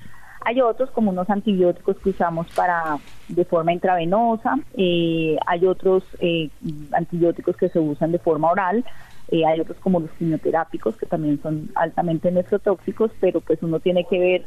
[0.47, 6.51] Hay otros como unos antibióticos que usamos para de forma intravenosa, eh, hay otros eh,
[6.93, 8.85] antibióticos que se usan de forma oral,
[9.33, 14.05] eh, hay otros como los quimioterápicos que también son altamente nefrotóxicos, pero pues uno tiene
[14.05, 14.47] que ver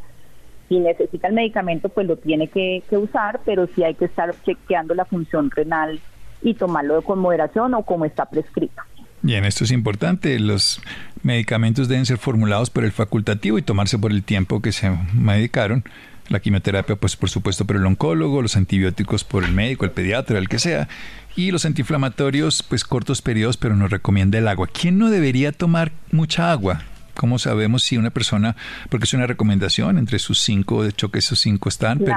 [0.69, 4.33] si necesita el medicamento, pues lo tiene que, que usar, pero sí hay que estar
[4.45, 5.99] chequeando la función renal
[6.41, 8.81] y tomarlo con moderación o como está prescrito.
[9.21, 10.39] Bien, esto es importante.
[10.39, 10.82] Los
[11.23, 15.84] medicamentos deben ser formulados por el facultativo y tomarse por el tiempo que se medicaron.
[16.29, 20.38] La quimioterapia, pues por supuesto por el oncólogo, los antibióticos por el médico, el pediatra,
[20.38, 20.88] el que sea.
[21.36, 24.67] Y los antiinflamatorios, pues cortos periodos, pero nos recomienda el agua.
[24.67, 26.84] ¿Quién no debería tomar mucha agua?
[27.19, 28.55] ¿Cómo sabemos si una persona,
[28.89, 32.15] porque es una recomendación, entre sus cinco, de hecho que esos cinco están, pero,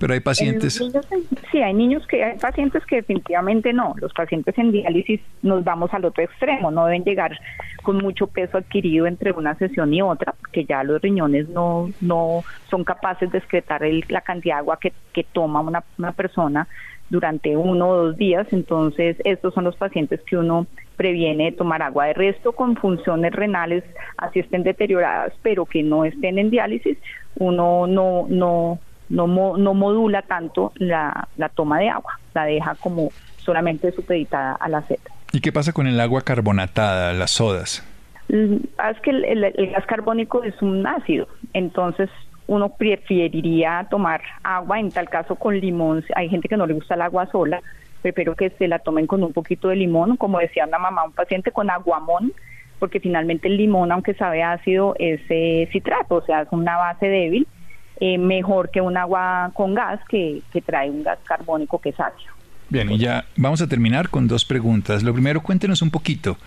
[0.00, 0.82] pero hay pacientes...
[1.52, 3.94] sí, hay niños que, hay pacientes que definitivamente no.
[4.00, 7.38] Los pacientes en diálisis nos vamos al otro extremo, no deben llegar
[7.84, 12.42] con mucho peso adquirido entre una sesión y otra, porque ya los riñones no, no
[12.68, 16.66] son capaces de excretar la cantidad de agua que, que toma una, una persona
[17.12, 18.46] durante uno o dos días.
[18.52, 23.84] Entonces, estos son los pacientes que uno previene tomar agua de resto con funciones renales,
[24.16, 26.96] así estén deterioradas, pero que no estén en diálisis,
[27.36, 28.78] uno no, no,
[29.10, 34.68] no, no modula tanto la, la toma de agua, la deja como solamente supeditada a
[34.68, 34.98] la sed.
[35.32, 37.86] ¿Y qué pasa con el agua carbonatada, las sodas?
[38.28, 38.56] Mm,
[38.90, 42.08] es que el gas carbónico es un ácido, entonces
[42.46, 46.94] uno preferiría tomar agua, en tal caso con limón, hay gente que no le gusta
[46.94, 47.62] el agua sola,
[48.02, 51.12] prefiero que se la tomen con un poquito de limón, como decía una mamá, un
[51.12, 52.32] paciente con aguamón,
[52.78, 57.06] porque finalmente el limón, aunque sabe ácido, es eh, citrato, o sea, es una base
[57.06, 57.46] débil,
[58.00, 62.00] eh, mejor que un agua con gas que, que trae un gas carbónico que es
[62.00, 62.32] ácido.
[62.72, 65.02] Bien, y ya vamos a terminar con dos preguntas.
[65.02, 66.38] Lo primero, cuéntenos un poquito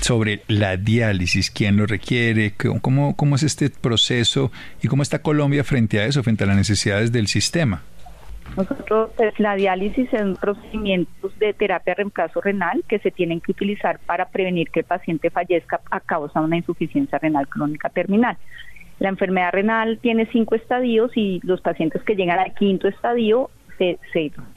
[0.00, 5.64] sobre la diálisis, quién lo requiere, cómo, cómo es este proceso y cómo está Colombia
[5.64, 7.82] frente a eso, frente a las necesidades del sistema.
[8.56, 13.40] Nosotros, pues, la diálisis es un procedimiento de terapia de reemplazo renal que se tienen
[13.40, 17.88] que utilizar para prevenir que el paciente fallezca a causa de una insuficiencia renal crónica
[17.88, 18.36] terminal.
[19.00, 23.98] La enfermedad renal tiene cinco estadios y los pacientes que llegan al quinto estadio se,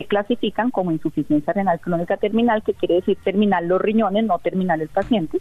[0.08, 4.89] clasifican como insuficiencia renal crónica terminal, que quiere decir terminal los riñones, no terminal el
[4.89, 5.39] paciente,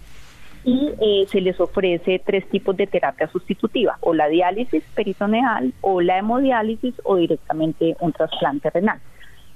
[0.64, 6.00] y eh, se les ofrece tres tipos de terapia sustitutiva, o la diálisis peritoneal, o
[6.00, 9.00] la hemodiálisis, o directamente un trasplante renal.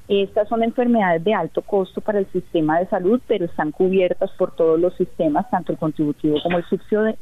[0.08, 4.54] Estas son enfermedades de alto costo para el sistema de salud, pero están cubiertas por
[4.56, 6.64] todos los sistemas, tanto el contributivo como el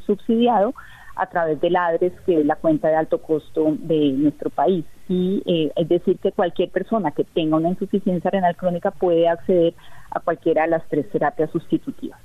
[0.06, 0.74] subsidiado,
[1.18, 4.84] a través del ADRES, que es la cuenta de alto costo de nuestro país.
[5.08, 9.74] Y eh, es decir, que cualquier persona que tenga una insuficiencia renal crónica puede acceder
[10.10, 12.18] a cualquiera de las tres terapias sustitutivas.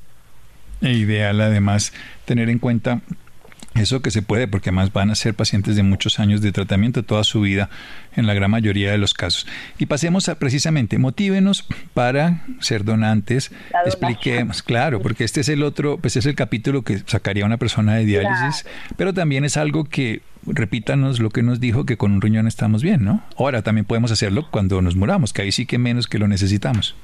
[0.82, 1.94] E ideal además
[2.26, 3.02] tener en cuenta
[3.76, 7.04] eso que se puede, porque además van a ser pacientes de muchos años de tratamiento
[7.04, 7.70] toda su vida,
[8.16, 9.48] en la gran mayoría de los casos.
[9.80, 13.52] Y pasemos a precisamente, motívenos para ser donantes.
[13.86, 17.96] Expliquemos, claro, porque este es el otro, pues es el capítulo que sacaría una persona
[17.96, 22.22] de diálisis, pero también es algo que repítanos lo que nos dijo que con un
[22.22, 23.24] riñón estamos bien, ¿no?
[23.38, 26.96] Ahora también podemos hacerlo cuando nos muramos, que ahí sí que menos que lo necesitamos.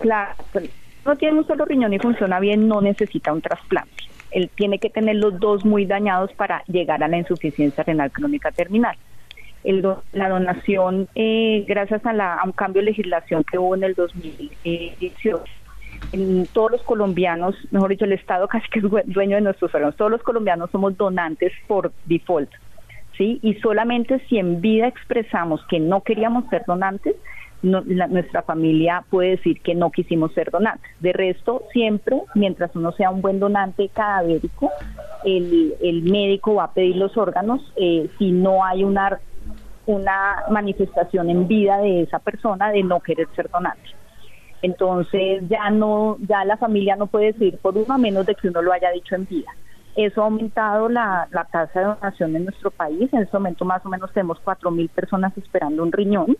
[0.00, 0.70] Claro, pues,
[1.04, 4.90] no tiene un solo riñón y funciona bien, no necesita un trasplante él tiene que
[4.90, 8.96] tener los dos muy dañados para llegar a la insuficiencia renal crónica terminal.
[10.12, 15.44] la donación, eh, gracias a, un cambio de legislación que hubo en el 2018,
[16.12, 19.96] en todos los colombianos, mejor dicho, el Estado casi que es dueño de nuestros órganos,
[19.96, 22.50] todos los colombianos somos donantes por default,
[23.16, 23.40] ¿sí?
[23.42, 27.16] Y solamente si en vida expresamos que no queríamos ser donantes,
[27.62, 30.90] nuestra familia puede decir que no quisimos ser donantes.
[31.00, 34.70] De resto, siempre, mientras uno sea un buen donante cadavérico,
[35.24, 39.18] el, médico va a pedir los órganos eh, si no hay una,
[39.86, 43.90] una manifestación en vida de esa persona de no querer ser donante.
[44.62, 48.48] Entonces ya no, ya la familia no puede decir por uno a menos de que
[48.48, 49.50] uno lo haya dicho en vida.
[49.96, 53.12] Eso ha aumentado la, la tasa de donación en nuestro país.
[53.12, 56.36] En este momento más o menos tenemos 4.000 personas esperando un riñón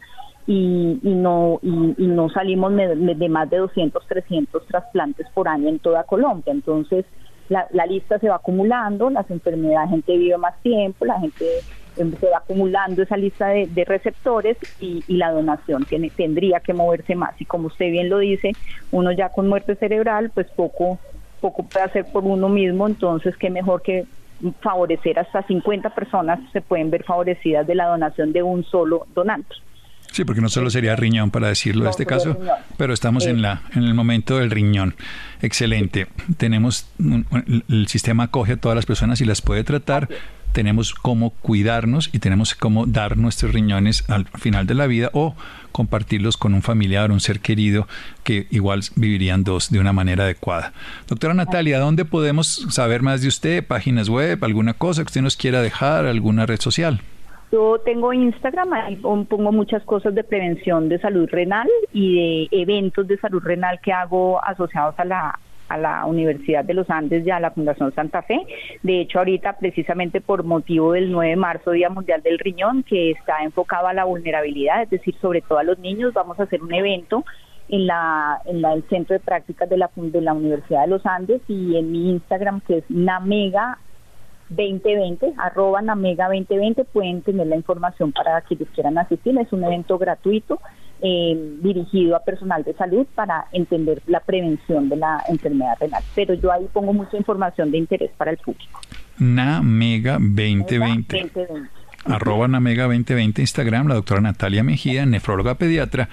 [0.51, 6.05] y, no y, no salimos de, más de 200, 300 trasplantes por año en toda
[6.05, 6.51] Colombia.
[6.51, 7.05] Entonces,
[7.51, 11.45] la, lista se va acumulando, las enfermedades, la gente vive más tiempo, la gente
[11.99, 17.15] em, se va acumulando esa lista de, receptores y, la donación tiene, tendría que moverse
[17.15, 17.39] más.
[17.39, 18.53] Y como usted bien lo dice,
[18.91, 20.99] uno ya con muerte cerebral, pues poco,
[21.43, 24.07] poco puede hacer por uno mismo, entonces qué mejor que
[24.61, 29.55] favorecer hasta 50 personas se pueden ver favorecidas de la donación de un solo donante.
[30.13, 32.39] Sí, porque no solo sería riñón para decirlo en este caso,
[32.77, 34.95] pero estamos en la en el momento del riñón.
[35.43, 36.09] Excelente.
[36.37, 40.09] Tenemos el sistema acoge a todas las personas y las puede tratar.
[40.53, 45.37] Tenemos cómo cuidarnos y tenemos cómo dar nuestros riñones al final de la vida o
[45.73, 47.87] compartirlos con un familiar, un ser querido
[48.25, 50.73] que igual vivirían dos de una manera adecuada.
[51.07, 53.65] Doctora Natalia, ¿dónde podemos saber más de usted?
[53.65, 54.43] ¿Páginas web?
[54.43, 56.07] ¿Alguna cosa que usted nos quiera dejar?
[56.07, 57.03] ¿Alguna red social?
[57.51, 63.07] Yo tengo Instagram, ahí pongo muchas cosas de prevención de salud renal y de eventos
[63.09, 67.31] de salud renal que hago asociados a la a la Universidad de los Andes y
[67.31, 68.41] a la Fundación Santa Fe.
[68.83, 73.11] De hecho, ahorita precisamente por motivo del 9 de marzo, Día Mundial del Riñón, que
[73.11, 76.63] está enfocado a la vulnerabilidad, es decir, sobre todo a los niños, vamos a hacer
[76.63, 77.25] un evento
[77.69, 81.43] en la en el centro de prácticas de la de la Universidad de los Andes
[81.49, 83.79] y en mi Instagram que es namega
[84.51, 89.37] 2020, arroba Namega 2020, pueden tener la información para quienes quieran asistir.
[89.39, 90.61] Es un evento gratuito
[91.01, 96.03] eh, dirigido a personal de salud para entender la prevención de la enfermedad renal.
[96.15, 98.81] Pero yo ahí pongo mucha información de interés para el público.
[99.19, 101.31] Namega 2020.
[102.05, 106.09] Arroba Namega 2020 Instagram, la doctora Natalia Mejía, nefróloga pediatra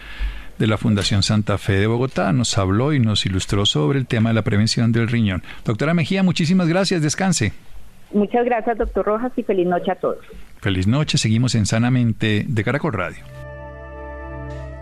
[0.58, 4.30] de la Fundación Santa Fe de Bogotá, nos habló y nos ilustró sobre el tema
[4.30, 5.44] de la prevención del riñón.
[5.64, 7.54] Doctora Mejía, muchísimas gracias, descanse.
[8.16, 10.26] Muchas gracias, doctor Rojas, y feliz noche a todos.
[10.62, 13.26] Feliz noche, seguimos en Sanamente de Caracol Radio.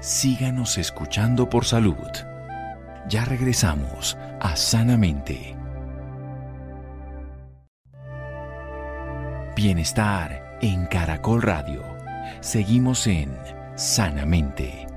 [0.02, 1.96] Síganos escuchando por salud.
[3.10, 5.56] Ya regresamos a Sanamente.
[9.56, 11.82] Bienestar en Caracol Radio.
[12.40, 13.36] Seguimos en
[13.76, 14.93] Sanamente.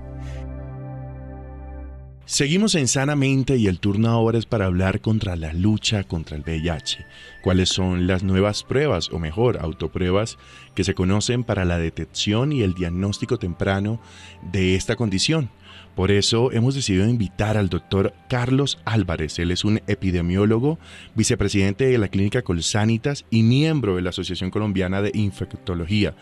[2.28, 6.42] Seguimos en Sanamente y el turno ahora es para hablar contra la lucha contra el
[6.42, 7.06] VIH.
[7.40, 10.36] ¿Cuáles son las nuevas pruebas, o mejor, autopruebas,
[10.74, 14.00] que se conocen para la detección y el diagnóstico temprano
[14.42, 15.50] de esta condición?
[15.94, 19.38] Por eso hemos decidido invitar al doctor Carlos Álvarez.
[19.38, 20.80] Él es un epidemiólogo,
[21.14, 26.16] vicepresidente de la clínica Colsanitas y miembro de la Asociación Colombiana de Infectología.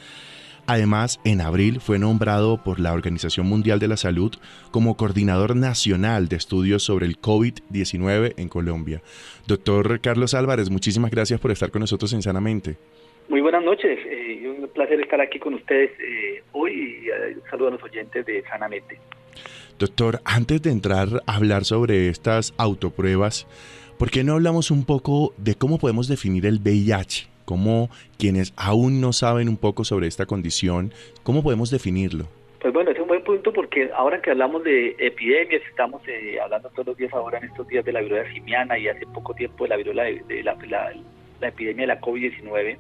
[0.67, 4.33] Además, en abril fue nombrado por la Organización Mundial de la Salud
[4.71, 9.03] como coordinador nacional de estudios sobre el COVID-19 en Colombia.
[9.47, 12.77] Doctor Carlos Álvarez, muchísimas gracias por estar con nosotros en Sanamente.
[13.29, 17.69] Muy buenas noches, eh, un placer estar aquí con ustedes eh, hoy y eh, saludo
[17.69, 18.99] a los oyentes de Sanamente.
[19.79, 23.47] Doctor, antes de entrar a hablar sobre estas autopruebas,
[23.99, 27.34] ¿por qué no hablamos un poco de cómo podemos definir el VIH?
[27.45, 32.27] ¿Cómo quienes aún no saben un poco sobre esta condición, cómo podemos definirlo?
[32.65, 36.71] Pues bueno, es un buen punto porque ahora que hablamos de epidemias, estamos eh, hablando
[36.71, 39.65] todos los días ahora en estos días de la viruela simiana y hace poco tiempo
[39.65, 40.57] de la viruela de, la,
[41.43, 42.79] epidemia de la COVID-19,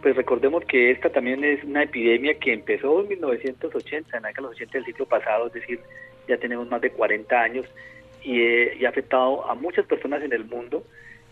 [0.00, 4.48] pues recordemos que esta también es una epidemia que empezó en 1980, en la década
[4.48, 5.80] de los 80 del siglo pasado, es decir,
[6.26, 7.66] ya tenemos más de 40 años
[8.24, 10.82] eh, y, ha afectado a muchas personas en el mundo,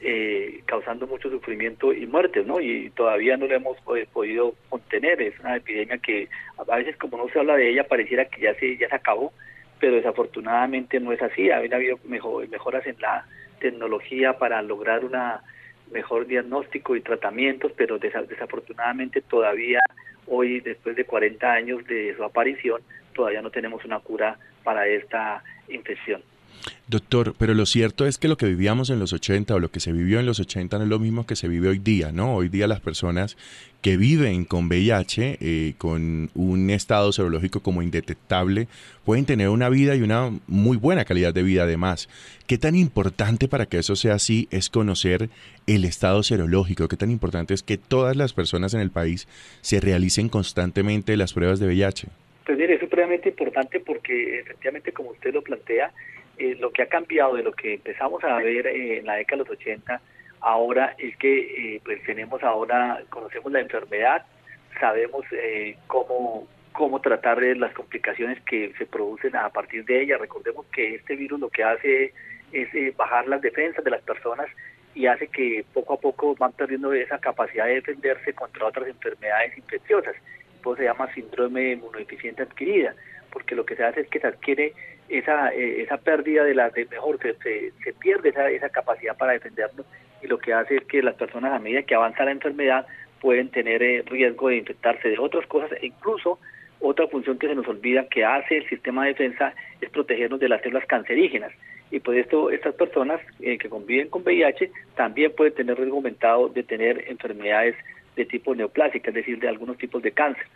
[0.06, 2.60] eh, causando mucho sufrimiento y muertes, ¿no?
[2.60, 5.22] Y todavía no lo hemos eh, podido contener.
[5.22, 8.54] Es una epidemia que a veces, como no se habla de ella, pareciera que ya
[8.56, 9.32] se, ya se acabó,
[9.80, 11.50] pero desafortunadamente no es así.
[11.50, 13.26] Ha habido mejoras en la
[13.60, 15.42] tecnología para lograr una
[15.90, 19.80] mejor diagnóstico y tratamientos, pero desafortunadamente todavía
[20.26, 22.82] hoy, después de 40 años de su aparición,
[23.14, 26.22] todavía no tenemos una cura para esta infección.
[26.86, 29.80] Doctor, pero lo cierto es que lo que vivíamos en los 80 o lo que
[29.80, 32.34] se vivió en los 80 no es lo mismo que se vive hoy día, ¿no?
[32.34, 33.36] Hoy día las personas
[33.80, 38.66] que viven con VIH, eh, con un estado serológico como indetectable,
[39.04, 42.08] pueden tener una vida y una muy buena calidad de vida además.
[42.46, 45.28] ¿Qué tan importante para que eso sea así es conocer
[45.66, 46.88] el estado serológico?
[46.88, 49.28] ¿Qué tan importante es que todas las personas en el país
[49.60, 52.08] se realicen constantemente las pruebas de VIH?
[52.46, 55.92] Pues mire, es supremamente importante porque efectivamente, como usted lo plantea,
[56.38, 59.42] eh, lo que ha cambiado de lo que empezamos a ver eh, en la década
[59.42, 60.00] de los 80
[60.40, 64.26] ahora es que eh, pues tenemos ahora, conocemos la enfermedad,
[64.78, 65.24] sabemos
[65.86, 70.18] cómo, cómo tratar las complicaciones que se producen a partir de ella.
[70.18, 72.12] Recordemos que este virus lo que hace
[72.52, 74.46] es bajar las defensas de las personas
[74.94, 79.56] y hace que poco a poco van perdiendo esa capacidad de defenderse contra otras enfermedades
[79.56, 80.14] infecciosas
[80.74, 82.94] se llama síndrome inmunodeficiente adquirida,
[83.30, 84.72] porque lo que se hace es que se adquiere
[85.08, 89.32] esa, eh, esa pérdida de la de mejor, se, se, pierde esa, esa capacidad para
[89.32, 89.86] defendernos
[90.22, 92.86] y lo que hace es que las personas a medida que avanza la enfermedad
[93.20, 96.38] pueden tener eh, riesgo de infectarse de otras cosas e incluso
[96.80, 100.48] otra función que se nos olvida que hace el sistema de defensa es protegernos de
[100.48, 101.52] las células cancerígenas
[101.90, 106.48] y por esto estas personas eh, que conviven con VIH también pueden tener riesgo aumentado
[106.48, 107.76] de tener enfermedades
[108.16, 110.46] de tipo neoplásica, es decir, de algunos tipos de cáncer.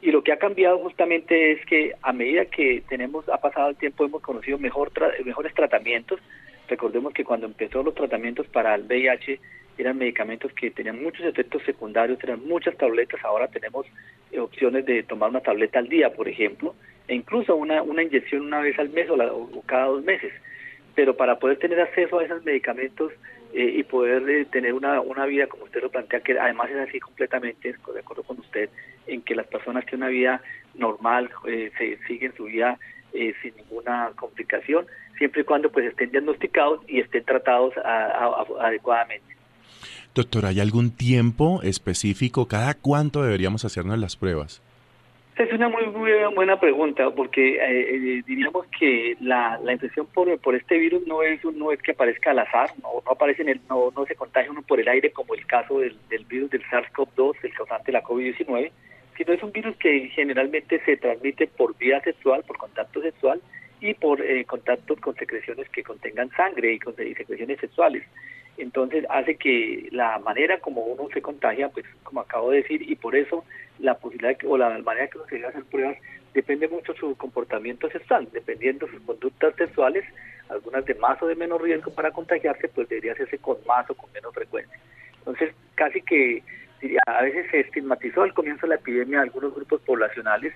[0.00, 3.76] Y lo que ha cambiado justamente es que a medida que tenemos ha pasado el
[3.76, 4.92] tiempo hemos conocido mejor
[5.24, 6.20] mejores tratamientos.
[6.68, 9.40] Recordemos que cuando empezó los tratamientos para el VIH
[9.78, 13.86] eran medicamentos que tenían muchos efectos secundarios, eran muchas tabletas, ahora tenemos
[14.32, 16.74] eh, opciones de tomar una tableta al día, por ejemplo,
[17.08, 20.32] e incluso una, una inyección una vez al mes o, o cada dos meses.
[20.94, 23.12] Pero para poder tener acceso a esos medicamentos
[23.52, 26.88] eh, y poder eh, tener una, una vida, como usted lo plantea, que además es
[26.88, 28.70] así completamente, de acuerdo con usted,
[29.06, 30.42] en que las personas tienen una vida
[30.74, 32.78] normal, eh, se siguen su vida
[33.40, 37.72] sin ninguna complicación, siempre y cuando pues estén diagnosticados y estén tratados
[38.60, 39.34] adecuadamente.
[40.14, 42.46] Doctor, ¿hay algún tiempo específico?
[42.46, 44.62] ¿Cada cuánto deberíamos hacernos las pruebas?
[45.36, 45.84] Es una muy,
[46.34, 47.58] buena pregunta porque eh,
[47.94, 51.90] eh, diríamos que la, la infección por, por este virus no es no es que
[51.90, 54.88] aparezca al azar, no, no aparece en el, no, no se contagia uno por el
[54.88, 58.70] aire como el caso del, del virus del SARS-CoV-2, el causante de la COVID-19,
[59.16, 63.40] sino es un virus que generalmente se transmite por vía sexual, por contacto sexual
[63.80, 68.04] y por eh, contactos con secreciones que contengan sangre y, con, secreciones sexuales
[68.58, 72.96] entonces hace que la manera como uno se contagia, pues como acabo de decir, y
[72.96, 73.44] por eso
[73.78, 75.98] la posibilidad o la manera que uno se debe hacer pruebas
[76.32, 80.04] depende mucho de su comportamiento sexual, dependiendo de sus conductas sexuales,
[80.48, 83.94] algunas de más o de menos riesgo para contagiarse, pues debería hacerse con más o
[83.94, 84.78] con menos frecuencia.
[85.18, 86.42] Entonces, casi que
[87.06, 90.52] a veces se estigmatizó al comienzo de la epidemia algunos grupos poblacionales,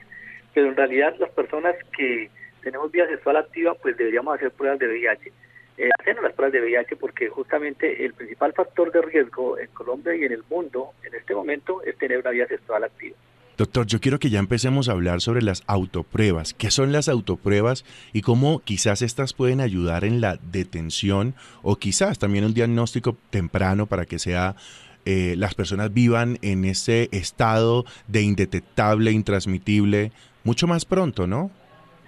[0.54, 2.30] pero en realidad las personas que
[2.62, 5.33] tenemos vida sexual activa, pues deberíamos hacer pruebas de VIH
[5.80, 5.88] eh,
[6.22, 10.33] las pruebas de VIH porque justamente el principal factor de riesgo en Colombia y en
[10.33, 13.16] el mundo en este momento es tener una vida sexual activa.
[13.56, 16.54] Doctor, yo quiero que ya empecemos a hablar sobre las autopruebas.
[16.54, 22.18] ¿Qué son las autopruebas y cómo quizás estas pueden ayudar en la detención o quizás
[22.18, 24.56] también un diagnóstico temprano para que sea
[25.04, 30.12] eh, las personas vivan en ese estado de indetectable, intransmitible,
[30.44, 31.50] mucho más pronto, ¿no?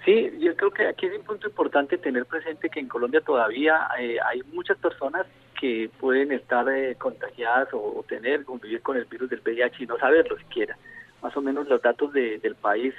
[0.05, 3.87] Sí, yo creo que aquí es un punto importante tener presente que en Colombia todavía
[3.99, 5.25] eh, hay muchas personas
[5.59, 9.97] que pueden estar eh, contagiadas o, tener, convivir con el virus del VIH y no
[9.97, 10.77] saberlo siquiera.
[11.21, 12.93] más o menos los datos del país,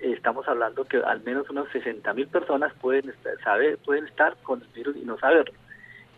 [0.00, 4.36] eh, estamos hablando que al menos unos 60 mil personas pueden estar, saber, pueden estar
[4.42, 5.54] con el virus y no saberlo.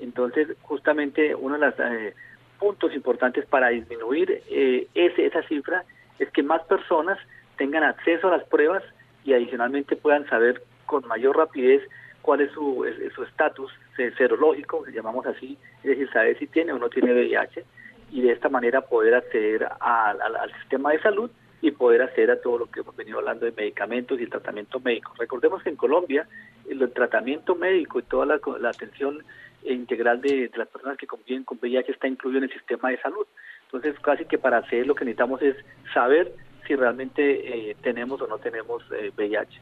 [0.01, 2.15] Entonces, justamente uno de los eh,
[2.61, 5.85] puntos importantes para disminuir eh, ese, esa cifra
[6.19, 7.19] es que más personas
[7.57, 8.83] tengan acceso a las pruebas
[9.25, 11.83] y adicionalmente puedan saber con mayor rapidez
[12.23, 12.85] cuál es su
[13.27, 13.73] estatus
[14.17, 17.65] serológico, que llamamos así, es decir, saber si tiene o no tiene VIH
[18.13, 21.31] y de esta manera poder acceder al sistema de salud
[21.63, 24.81] y poder acceder a todo lo que hemos venido hablando de medicamentos y el tratamiento
[24.81, 25.13] médico.
[25.19, 26.27] Recordemos que en Colombia
[26.69, 29.23] el, tratamiento médico y toda la, atención
[29.65, 33.27] integral de, las personas que conviven con VIH está incluido en el sistema de salud.
[33.65, 35.57] Entonces, casi que para hacer lo que necesitamos es
[35.93, 36.33] saber
[36.67, 38.83] si realmente eh, tenemos o no tenemos
[39.17, 39.57] VIH.
[39.57, 39.61] Eh,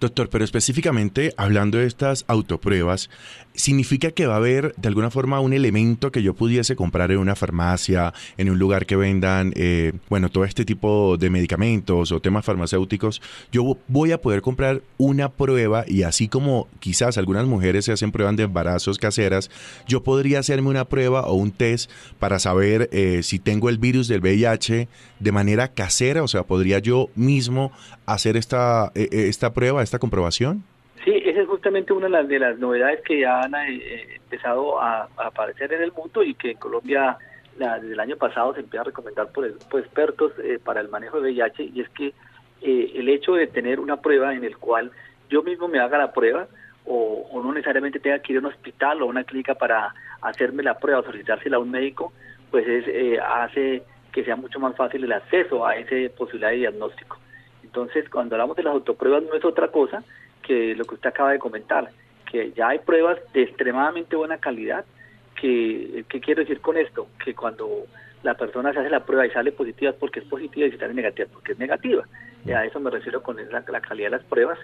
[0.00, 3.10] Doctor, pero específicamente hablando de estas autopruebas,
[3.58, 7.18] ¿significa que va a haber de alguna forma un elemento que yo pudiese comprar en
[7.18, 12.20] una farmacia, en un lugar que vendan, eh, bueno, todo este tipo de medicamentos o
[12.20, 13.20] temas farmacéuticos?
[13.50, 18.12] Yo voy a poder comprar una prueba y así como quizás algunas mujeres se hacen
[18.12, 19.50] pruebas de embarazos caseras,
[19.88, 21.90] yo podría hacerme una prueba o un test
[22.20, 24.88] para saber eh, si tengo el virus del VIH
[25.18, 27.72] de manera casera, o sea, podría yo mismo
[28.06, 30.62] hacer esta, eh, esta prueba, esta comprobación?
[31.08, 34.78] Sí, esa es justamente una de las, de las novedades que ya han eh, empezado
[34.78, 37.16] a, aparecer en el mundo y que en Colombia
[37.56, 41.30] desde el año pasado se empieza a recomendar por, expertos eh, para el manejo de
[41.30, 42.08] VIH y es que
[42.60, 44.92] eh, el hecho de tener una prueba en el cual
[45.30, 46.46] yo mismo me haga la prueba
[46.84, 50.62] o, no necesariamente tenga que ir a un hospital o a una clínica para hacerme
[50.62, 52.12] la prueba o solicitársela a un médico,
[52.50, 53.82] pues es, hace
[54.12, 57.16] que sea mucho más fácil el acceso a esa posibilidad de diagnóstico.
[57.62, 60.04] Entonces, cuando hablamos de las autopruebas no es otra cosa
[60.48, 61.90] que lo que usted acaba de comentar,
[62.30, 64.84] que ya hay pruebas de extremadamente buena calidad.
[65.38, 67.06] Que, ¿Qué quiero decir con esto?
[67.22, 67.84] Que cuando
[68.22, 70.94] la persona se hace la prueba y sale positiva porque es positiva y si sale
[70.94, 72.04] negativa porque es negativa.
[72.44, 74.58] Y a eso me refiero con la, calidad de las pruebas.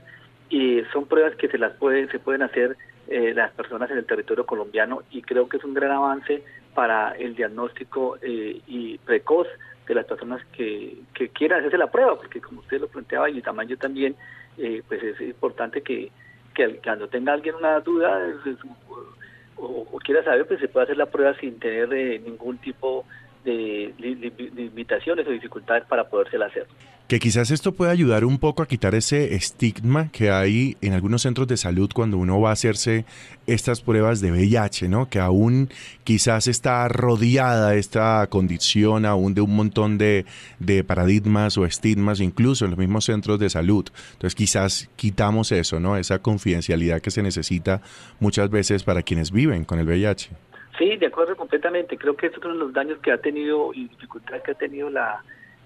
[0.49, 2.77] Y son pruebas que se las pueden, se pueden hacer
[3.09, 6.43] eh, las personas en el territorio colombiano y creo que es un gran avance
[6.75, 9.47] para el diagnóstico eh, y precoz
[9.87, 13.43] de las personas que, que quieran hacerse la prueba, porque como usted lo planteaba y
[13.43, 14.17] también yo también,
[14.59, 16.11] eh, pues es importante que,
[16.55, 18.21] que cuando tenga alguien una duda
[19.57, 23.05] o, quiera saber, pues se puede hacer la prueba sin tener eh, ningún tipo
[23.45, 26.67] de, limitaciones o dificultades para podérsela hacer.
[27.07, 31.21] Que quizás esto pueda ayudar un poco a quitar ese estigma que hay en algunos
[31.21, 33.05] centros de salud cuando uno va a hacerse
[33.47, 35.11] estas pruebas de VIH, ¿no?
[35.11, 35.69] Que aún
[36.05, 40.25] quizás está rodeada esta condición aún de un montón de,
[40.61, 43.85] de paradigmas o estigmas, incluso en los mismos centros de salud.
[44.13, 45.99] Entonces quizás quitamos eso, ¿no?
[45.99, 47.83] Esa confidencialidad que se necesita
[48.19, 50.31] muchas veces para quienes viven con el VIH.
[50.79, 51.99] Sí, de acuerdo completamente.
[51.99, 54.89] Creo que es uno de los daños que ha tenido y dificultades que ha tenido
[54.89, 55.23] la,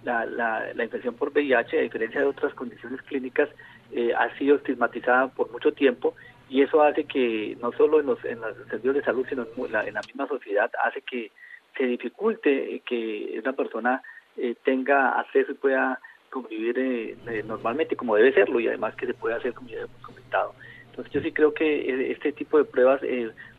[0.08, 3.48] la, la, infección por VIH, a diferencia de otras condiciones clínicas,
[3.92, 6.14] eh, ha sido estigmatizada por mucho tiempo
[6.48, 9.72] y eso hace que no solo en los, en los servicios de salud, sino en
[9.72, 11.30] la, en la misma sociedad, hace que
[11.76, 14.02] se dificulte que una persona
[14.36, 16.00] eh, tenga acceso y pueda
[16.30, 20.02] convivir eh, normalmente como debe serlo y además que se pueda hacer como ya hemos
[20.02, 20.54] comentado.
[20.90, 23.00] Entonces yo sí creo que este tipo de pruebas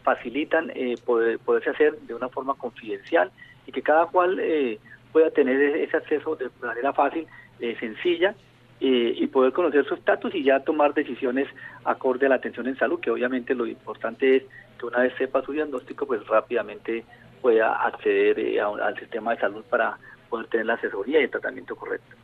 [0.03, 3.31] facilitan eh, poder, poderse hacer de una forma confidencial
[3.67, 4.79] y que cada cual eh,
[5.11, 7.27] pueda tener e-, ese acceso de manera fácil,
[7.59, 8.35] eh, sencilla
[8.81, 11.49] y poder conocer su estatus y ya tomar decisiones
[11.83, 14.43] acorde a la atención en salud, que obviamente lo importante es
[14.79, 17.03] que una vez sepa su diagnóstico, pues rápidamente
[17.41, 19.97] pueda acceder al sistema de salud para
[20.29, 22.15] poder tener la asesoría y el tratamiento correcto.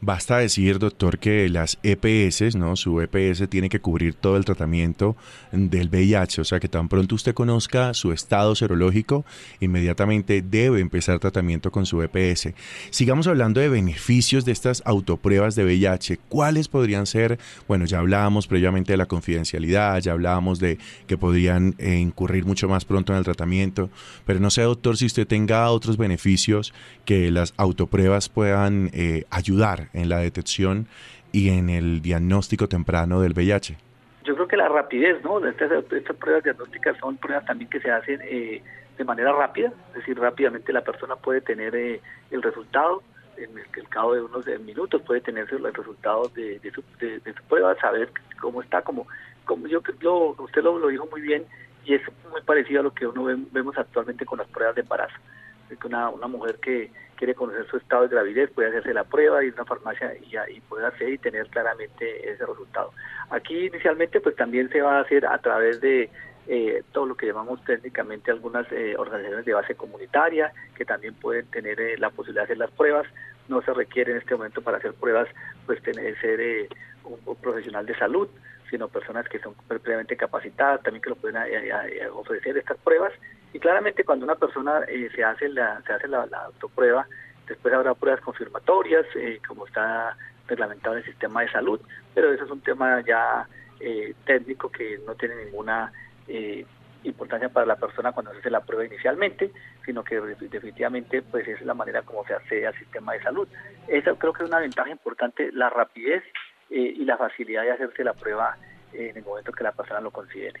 [0.00, 2.76] Basta decir, doctor, que las EPS, ¿no?
[2.76, 5.16] Su EPS tiene que cubrir todo el tratamiento
[5.52, 9.24] del VIH, o sea que tan pronto usted conozca su estado serológico,
[9.58, 12.50] inmediatamente debe empezar tratamiento con su EPS.
[12.90, 16.18] Sigamos hablando de beneficios de estas autopruebas de VIH.
[16.28, 17.38] ¿Cuáles podrían ser?
[17.66, 22.68] Bueno, ya hablábamos previamente de la confidencialidad, ya hablábamos de que podrían eh, incurrir mucho
[22.68, 23.90] más pronto en el tratamiento,
[24.24, 26.72] pero no sé, doctor, si usted tenga otros beneficios
[27.04, 30.86] que las autopruebas puedan eh, ayudar en la detección
[31.32, 33.76] y en el diagnóstico temprano del VIH?
[34.24, 35.44] Yo creo que la rapidez, ¿no?
[35.46, 38.62] Estas, estas pruebas diagnósticas son pruebas también que se hacen eh,
[38.96, 42.00] de manera rápida, es decir, rápidamente la persona puede tener eh,
[42.30, 43.02] el resultado,
[43.36, 47.74] en el, cabo de unos minutos puede tener el resultado de, su, de, su prueba,
[47.76, 48.10] saber
[48.40, 49.06] cómo está, como,
[49.44, 51.44] como yo, yo usted lo, lo dijo muy bien,
[51.84, 55.14] y es muy parecido a lo que uno vemos actualmente con las pruebas de embarazo.
[55.84, 59.52] Una, una mujer que quiere conocer su estado de gravidez puede hacerse la prueba, ir
[59.52, 62.92] a una farmacia y, y puede hacer y tener claramente ese resultado.
[63.30, 66.10] Aquí inicialmente pues también se va a hacer a través de,
[66.48, 71.46] eh, todo lo que llamamos técnicamente algunas eh, organizaciones de base comunitaria que también pueden
[71.46, 73.06] tener eh, la posibilidad de hacer las pruebas.
[73.48, 75.28] No se requiere en este momento para hacer pruebas
[75.66, 76.68] pues tener ser
[77.06, 78.28] un, profesional de salud,
[78.70, 81.40] sino personas que son previamente capacitadas también que lo pueden
[82.12, 83.12] ofrecer estas pruebas.
[83.52, 84.84] Y claramente cuando una persona
[85.14, 87.06] se hace la se hace la, la autoprueba,
[87.46, 89.06] después habrá pruebas confirmatorias,
[89.46, 90.16] como está
[90.48, 91.80] reglamentado en el sistema de salud,
[92.14, 93.46] pero eso es un tema ya
[94.24, 95.92] técnico que no tiene ninguna
[96.28, 96.64] eh,
[97.04, 99.52] importancia para la persona cuando se hace la prueba inicialmente,
[99.84, 103.46] sino que definitivamente pues es la manera como se accede al sistema de salud.
[103.86, 106.24] Esa creo que es una ventaja importante, la rapidez
[106.70, 108.56] eh, y la facilidad de hacerse la prueba
[108.92, 110.60] en el momento que la persona lo considere.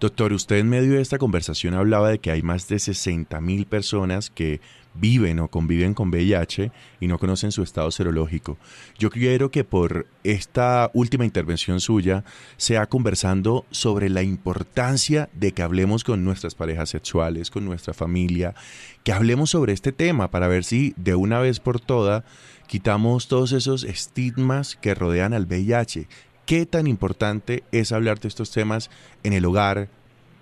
[0.00, 3.66] Doctor, usted en medio de esta conversación hablaba de que hay más de 60 mil
[3.66, 4.60] personas que
[4.94, 6.70] viven o conviven con VIH
[7.00, 8.56] y no conocen su estado serológico.
[8.98, 12.24] Yo quiero que por esta última intervención suya
[12.56, 18.54] sea conversando sobre la importancia de que hablemos con nuestras parejas sexuales, con nuestra familia,
[19.02, 22.24] que hablemos sobre este tema para ver si de una vez por todas
[22.66, 26.06] quitamos todos esos estigmas que rodean al VIH.
[26.46, 28.90] ¿Qué tan importante es hablar de estos temas
[29.22, 29.88] en el hogar,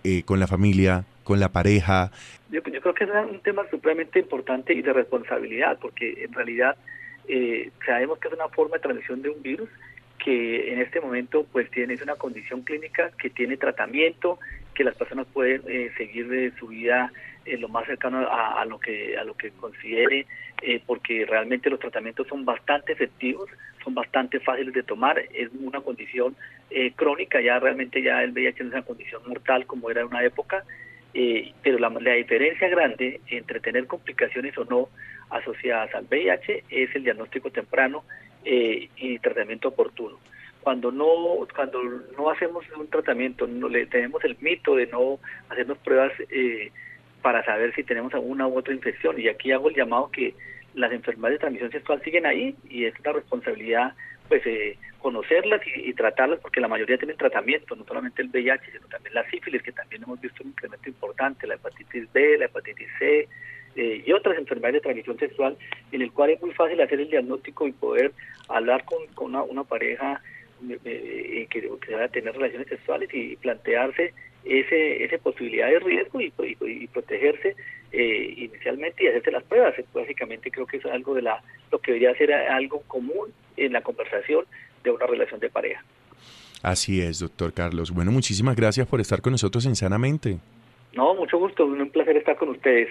[0.05, 2.11] eh, con la familia, con la pareja?
[2.51, 6.77] Yo, creo que es un tema supremamente importante y de responsabilidad, porque en realidad
[7.29, 9.69] eh, sabemos que es una forma de transmisión de un virus
[10.19, 14.39] que en este momento pues tiene una condición clínica que tiene tratamiento,
[14.75, 17.13] que las personas pueden eh, seguir de su vida
[17.45, 20.27] eh, lo más cercano a, lo que a lo que considere,
[20.63, 23.49] eh, porque realmente los tratamientos son bastante efectivos,
[23.85, 26.37] son bastante fáciles de tomar, es una condición
[26.97, 30.25] crónica, ya realmente ya el VIH no es una condición mortal como era en una
[30.25, 30.65] época,
[31.13, 34.89] pero la, la diferencia grande entre tener complicaciones o no
[35.29, 38.05] asociadas al VIH es el diagnóstico temprano
[38.45, 40.19] y tratamiento oportuno.
[40.63, 41.83] Cuando no cuando
[42.17, 45.19] no hacemos un tratamiento no le tenemos el mito de no
[45.49, 46.71] hacernos pruebas eh,
[47.23, 49.19] para saber si tenemos alguna u otra infección.
[49.19, 50.35] Y aquí hago el llamado que
[50.75, 53.95] las enfermedades de transmisión sexual siguen ahí y es una responsabilidad
[54.29, 58.87] pues eh, conocerlas y, tratarlas porque la mayoría tienen tratamiento no solamente el VIH sino
[58.87, 62.89] también la sífilis que también hemos visto un incremento importante la hepatitis B la hepatitis
[62.99, 63.29] C
[63.77, 65.59] eh, y otras enfermedades de transmisión sexual
[65.91, 68.13] en el cual es muy fácil hacer el diagnóstico y poder
[68.49, 70.23] hablar con, una pareja
[70.69, 74.13] que, que va a tener relaciones sexuales y plantearse
[74.45, 77.55] ese, esa posibilidad de riesgo y, y, protegerse
[77.93, 79.75] eh, inicialmente y hacerse las pruebas.
[79.95, 83.83] Básicamente creo que es algo de la lo que debería ser algo común en la
[83.83, 84.45] conversación
[84.83, 85.83] de una relación de pareja.
[86.63, 87.91] Así es, doctor Carlos.
[87.91, 90.39] Bueno, muchísimas gracias por estar con nosotros en Sanamente.
[90.95, 92.89] No, mucho gusto, un placer estar con ustedes.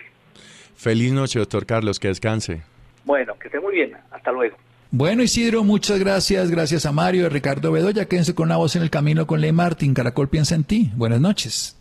[0.76, 2.62] Feliz noche, doctor Carlos, que descanse.
[3.06, 4.58] Bueno, que esté muy bien, hasta luego.
[4.92, 6.52] Bueno, Isidro, muchas gracias.
[6.52, 8.06] Gracias a Mario, y Ricardo Bedoya.
[8.06, 9.94] Quédense con una voz en el camino con Ley Martín.
[9.94, 10.92] Caracol piensa en ti.
[10.98, 11.81] Buenas noches.